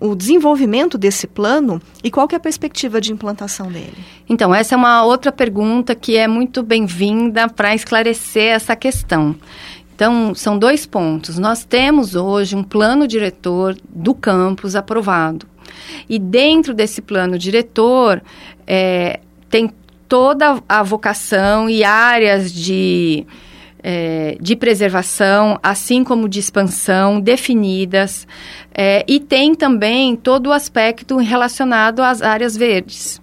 o 0.01 0.15
desenvolvimento 0.15 0.99
desse 0.99 1.27
plano 1.27 1.81
e 2.05 2.11
qual 2.11 2.29
que 2.29 2.35
é 2.35 2.39
a 2.39 2.41
perspectiva 2.41 3.01
de 3.01 3.13
implantação 3.13 3.69
dele? 3.69 3.97
Então, 4.29 4.55
essa 4.55 4.75
é 4.75 4.77
uma 4.77 5.05
outra 5.05 5.33
pergunta 5.33 5.95
que 5.95 6.17
é 6.17 6.29
muito 6.29 6.63
bem-vinda 6.63 7.49
para 7.49 7.75
esclarecer 7.75 8.55
essa 8.55 8.77
questão. 8.77 9.35
Então, 9.95 10.35
são 10.35 10.57
dois 10.57 10.87
pontos. 10.87 11.39
Nós 11.39 11.65
temos 11.65 12.15
hoje 12.15 12.55
um 12.55 12.63
plano 12.63 13.09
diretor 13.09 13.77
do 13.89 14.15
campus 14.15 14.77
aprovado. 14.77 15.47
E 16.09 16.19
dentro 16.19 16.73
desse 16.73 17.03
plano 17.03 17.39
diretor, 17.39 18.23
é, 18.67 19.21
tem 19.51 19.73
toda 20.09 20.63
a 20.69 20.83
vocação 20.83 21.69
e 21.69 21.85
áreas 21.85 22.53
de, 22.53 23.27
é, 23.83 24.37
de 24.41 24.57
preservação, 24.57 25.59
assim 25.63 26.03
como 26.03 26.29
de 26.29 26.41
expansão, 26.41 27.21
definidas. 27.21 28.27
É, 28.75 29.05
e 29.07 29.21
tem 29.21 29.55
também 29.55 30.17
todo 30.17 30.49
o 30.49 30.53
aspecto 30.53 31.19
relacionado 31.19 32.01
às 32.01 32.23
áreas 32.23 32.57
verdes. 32.57 33.21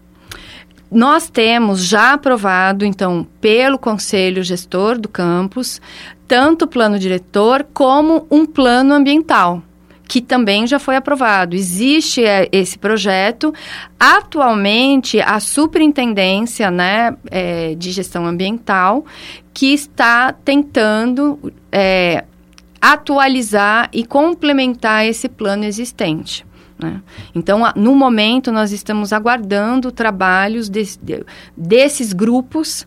Nós 0.91 1.29
temos 1.29 1.83
já 1.83 2.13
aprovado, 2.13 2.85
então, 2.85 3.27
pelo 3.41 3.77
Conselho 3.77 4.43
Gestor 4.43 4.99
do 4.99 5.09
campus, 5.09 5.81
tanto 6.27 6.65
o 6.65 6.67
plano 6.67 6.99
diretor 6.99 7.65
como 7.73 8.27
um 8.29 8.45
plano 8.45 8.93
ambiental 8.93 9.63
que 10.07 10.21
também 10.21 10.67
já 10.67 10.79
foi 10.79 10.95
aprovado. 10.95 11.55
Existe 11.55 12.23
é, 12.23 12.47
esse 12.51 12.77
projeto. 12.77 13.53
Atualmente, 13.99 15.19
a 15.19 15.39
superintendência 15.39 16.69
né, 16.69 17.15
é, 17.29 17.75
de 17.75 17.91
gestão 17.91 18.25
ambiental 18.25 19.05
que 19.53 19.73
está 19.73 20.31
tentando 20.31 21.53
é, 21.71 22.23
atualizar 22.81 23.89
e 23.91 24.05
complementar 24.05 25.05
esse 25.05 25.27
plano 25.27 25.63
existente. 25.63 26.45
Né? 26.77 27.01
Então, 27.33 27.61
no 27.75 27.95
momento, 27.95 28.51
nós 28.51 28.71
estamos 28.71 29.13
aguardando 29.13 29.91
trabalhos 29.91 30.69
desse, 30.69 30.99
desses 31.55 32.11
grupos 32.13 32.85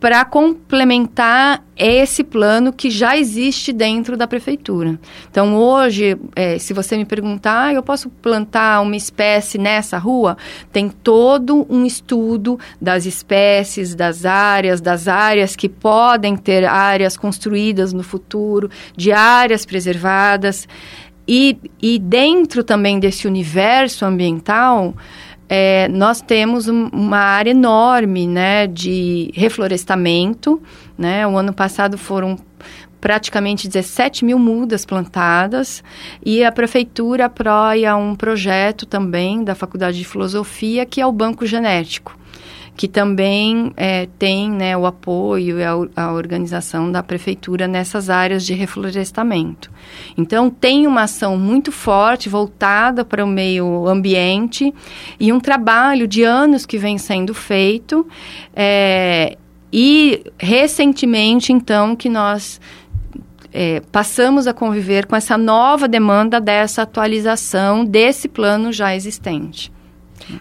para 0.00 0.24
complementar 0.24 1.62
esse 1.76 2.24
plano 2.24 2.72
que 2.72 2.90
já 2.90 3.16
existe 3.16 3.72
dentro 3.72 4.16
da 4.16 4.26
prefeitura. 4.26 4.98
Então, 5.30 5.54
hoje, 5.54 6.16
é, 6.34 6.58
se 6.58 6.72
você 6.72 6.96
me 6.96 7.04
perguntar, 7.04 7.66
ah, 7.66 7.74
eu 7.74 7.82
posso 7.82 8.08
plantar 8.08 8.80
uma 8.80 8.96
espécie 8.96 9.58
nessa 9.58 9.98
rua? 9.98 10.38
Tem 10.72 10.88
todo 10.88 11.66
um 11.68 11.84
estudo 11.84 12.58
das 12.80 13.04
espécies, 13.04 13.94
das 13.94 14.24
áreas, 14.24 14.80
das 14.80 15.06
áreas 15.06 15.54
que 15.54 15.68
podem 15.68 16.34
ter 16.34 16.64
áreas 16.64 17.16
construídas 17.16 17.92
no 17.92 18.02
futuro, 18.02 18.70
de 18.96 19.12
áreas 19.12 19.66
preservadas. 19.66 20.66
E, 21.28 21.56
e 21.80 21.98
dentro 21.98 22.64
também 22.64 22.98
desse 22.98 23.26
universo 23.28 24.04
ambiental, 24.04 24.94
é, 25.52 25.88
nós 25.88 26.22
temos 26.22 26.68
um, 26.68 26.86
uma 26.92 27.18
área 27.18 27.50
enorme 27.50 28.24
né, 28.24 28.68
de 28.68 29.32
reflorestamento. 29.34 30.62
Né? 30.96 31.26
O 31.26 31.36
ano 31.36 31.52
passado 31.52 31.98
foram 31.98 32.38
praticamente 33.00 33.66
17 33.66 34.24
mil 34.24 34.38
mudas 34.38 34.86
plantadas 34.86 35.82
e 36.24 36.44
a 36.44 36.52
prefeitura 36.52 37.24
apoia 37.24 37.96
um 37.96 38.14
projeto 38.14 38.86
também 38.86 39.42
da 39.42 39.56
Faculdade 39.56 39.98
de 39.98 40.04
Filosofia 40.04 40.86
que 40.86 41.00
é 41.00 41.06
o 41.06 41.10
Banco 41.10 41.46
Genético 41.46 42.19
que 42.76 42.88
também 42.88 43.72
é, 43.76 44.08
tem 44.18 44.50
né, 44.50 44.76
o 44.76 44.86
apoio 44.86 45.58
e 45.58 45.64
a, 45.64 45.72
a, 45.96 46.12
organização 46.12 46.90
da 46.90 47.02
prefeitura 47.02 47.68
nessas 47.68 48.08
áreas 48.08 48.44
de 48.44 48.54
reflorestamento. 48.54 49.70
Então, 50.16 50.48
tem 50.48 50.86
uma 50.86 51.02
ação 51.02 51.36
muito 51.36 51.70
forte 51.70 52.28
voltada 52.28 53.04
para 53.04 53.24
o 53.24 53.28
meio 53.28 53.86
ambiente 53.86 54.72
e 55.18 55.32
um 55.32 55.40
trabalho 55.40 56.08
de 56.08 56.22
anos 56.22 56.64
que 56.64 56.78
vem 56.78 56.98
sendo 56.98 57.34
feito. 57.34 58.06
É, 58.54 59.36
e 59.72 60.24
recentemente, 60.38 61.52
então, 61.52 61.94
que 61.94 62.08
nós 62.08 62.60
é, 63.52 63.80
passamos 63.92 64.46
a 64.46 64.54
conviver 64.54 65.06
com 65.06 65.16
essa 65.16 65.36
nova 65.36 65.86
demanda 65.86 66.40
dessa 66.40 66.82
atualização 66.82 67.84
desse 67.84 68.28
plano 68.28 68.72
já 68.72 68.94
existente. 68.94 69.72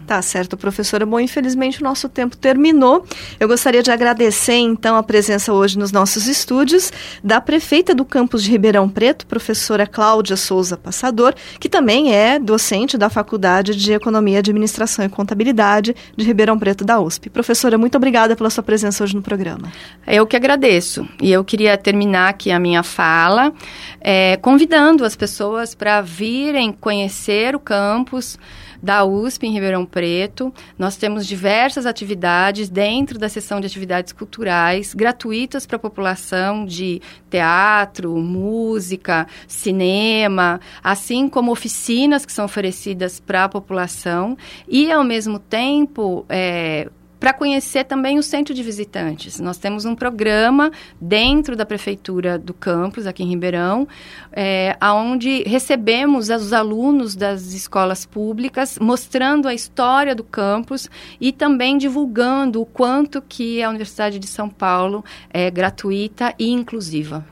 Tá 0.06 0.22
certo, 0.22 0.58
professora. 0.58 1.06
Bom, 1.06 1.20
infelizmente 1.20 1.82
o 1.82 1.84
nosso 1.84 2.10
tempo 2.10 2.38
terminou. 2.38 3.06
Eu 3.40 3.48
gostaria 3.48 3.82
de 3.82 3.92
agradecer, 3.92 4.56
então, 4.56 4.96
a 4.96 5.04
presença 5.04 5.54
hoje 5.54 5.78
nos 5.78 5.92
nossos 5.92 6.28
estúdios 6.28 6.92
da 7.24 7.42
prefeita 7.42 7.94
do 7.94 8.06
campus 8.06 8.44
de 8.44 8.52
Ribeirão 8.52 8.90
Preto, 8.90 9.26
professora 9.26 9.86
Cláudia 9.86 10.36
Souza 10.36 10.78
Passador, 10.78 11.34
que 11.60 11.70
também 11.70 12.14
é 12.14 12.40
docente 12.40 12.98
da 12.98 13.10
Faculdade 13.10 13.76
de 13.76 13.94
Economia, 13.94 14.40
Administração 14.40 15.06
e 15.06 15.10
Contabilidade 15.10 15.96
de 16.16 16.26
Ribeirão 16.26 16.58
Preto 16.58 16.84
da 16.84 17.00
USP. 17.00 17.30
Professora, 17.30 17.78
muito 17.78 17.96
obrigada 17.96 18.36
pela 18.36 18.50
sua 18.50 18.64
presença 18.64 19.04
hoje 19.04 19.16
no 19.16 19.22
programa. 19.22 19.72
Eu 20.06 20.26
que 20.26 20.36
agradeço. 20.36 21.08
E 21.22 21.32
eu 21.32 21.44
queria 21.44 21.78
terminar 21.78 22.30
aqui 22.30 22.52
a 22.52 22.60
minha 22.60 22.84
fala 22.84 23.54
é, 24.02 24.38
convidando 24.38 25.04
as 25.04 25.16
pessoas 25.16 25.76
para 25.76 26.02
virem 26.02 26.72
conhecer 26.72 27.56
o 27.56 27.60
campus 27.60 28.38
da 28.82 29.04
USP 29.06 29.48
em 29.48 29.54
Ribeirão 29.54 29.86
Preto. 29.86 30.54
Nós 30.78 30.96
temos 30.96 31.28
diversas 31.28 31.86
atividades 31.86 32.70
dentro 32.70 33.18
da 33.18 33.30
seção 33.30 33.60
de 33.60 33.68
atividades 33.68 34.14
culturais 34.14 34.94
gratuitas 34.94 35.66
para 35.66 35.76
a 35.76 35.80
população 35.80 36.66
de 36.66 37.02
teatro, 37.30 38.16
música, 38.18 39.28
cinema, 39.48 40.60
assim 40.84 41.30
como 41.30 41.52
oficinas 41.52 42.26
que 42.26 42.32
são 42.32 42.46
oferecidas 42.46 43.20
para 43.20 43.46
a 43.46 43.50
população 43.50 44.38
e, 44.68 44.92
ao 44.92 45.04
mesmo 45.04 45.40
tempo, 45.40 46.26
é, 46.30 46.90
para 47.20 47.34
conhecer 47.34 47.84
também 47.84 48.18
o 48.18 48.24
centro 48.24 48.54
de 48.54 48.64
visitantes. 48.64 49.40
Nós 49.40 49.58
temos 49.58 49.86
um 49.86 49.96
programa 49.96 50.72
dentro 51.00 51.56
da 51.56 51.66
prefeitura 51.66 52.38
do 52.38 52.54
campus, 52.54 53.06
aqui 53.06 53.24
em 53.24 53.30
Ribeirão, 53.30 53.88
é, 54.32 54.78
onde 54.82 55.44
recebemos 55.44 56.30
os 56.30 56.54
alunos 56.54 57.16
das 57.16 57.54
escolas 57.54 58.06
públicas, 58.06 58.78
mostrando 58.80 59.48
a 59.48 59.54
história 59.54 60.16
do 60.16 60.24
campus 60.24 60.90
e 61.20 61.32
também 61.32 61.78
divulgando 61.78 62.62
o 62.62 62.66
quanto 62.66 63.22
que 63.22 63.62
a 63.62 63.70
Universidade 63.70 64.20
de 64.20 64.28
São 64.28 64.50
Paulo 64.50 65.04
é 65.30 65.52
gratuita 65.52 66.34
e 66.40 66.50
inclusiva. 66.50 67.26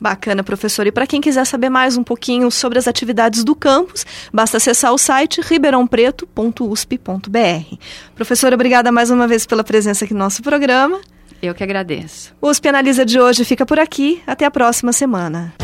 Bacana, 0.00 0.42
professor. 0.42 0.86
E 0.86 0.92
para 0.92 1.06
quem 1.06 1.20
quiser 1.20 1.44
saber 1.44 1.68
mais 1.68 1.96
um 1.96 2.04
pouquinho 2.04 2.50
sobre 2.50 2.78
as 2.78 2.88
atividades 2.88 3.44
do 3.44 3.54
campus, 3.54 4.06
basta 4.32 4.56
acessar 4.56 4.92
o 4.92 4.98
site 4.98 5.40
ribeirãopreto.usp.br. 5.40 7.76
Professora, 8.14 8.54
obrigada 8.54 8.92
mais 8.92 9.10
uma 9.10 9.26
vez 9.26 9.46
pela 9.46 9.64
presença 9.64 10.04
aqui 10.04 10.14
no 10.14 10.20
nosso 10.20 10.42
programa. 10.42 11.00
Eu 11.40 11.54
que 11.54 11.62
agradeço. 11.62 12.34
O 12.40 12.48
USP 12.48 12.68
Analisa 12.68 13.04
de 13.04 13.20
hoje 13.20 13.44
fica 13.44 13.64
por 13.64 13.78
aqui. 13.78 14.22
Até 14.26 14.44
a 14.44 14.50
próxima 14.50 14.92
semana. 14.92 15.54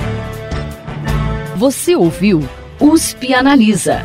Você 1.56 1.94
ouviu 1.94 2.46
USP 2.80 3.32
Analisa, 3.32 4.04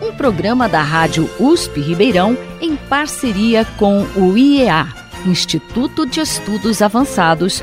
um 0.00 0.12
programa 0.12 0.68
da 0.68 0.80
Rádio 0.80 1.28
USP 1.38 1.80
Ribeirão 1.80 2.38
em 2.60 2.76
parceria 2.76 3.64
com 3.76 4.02
o 4.16 4.36
IEA, 4.36 4.86
Instituto 5.26 6.06
de 6.06 6.20
Estudos 6.20 6.80
Avançados 6.80 7.62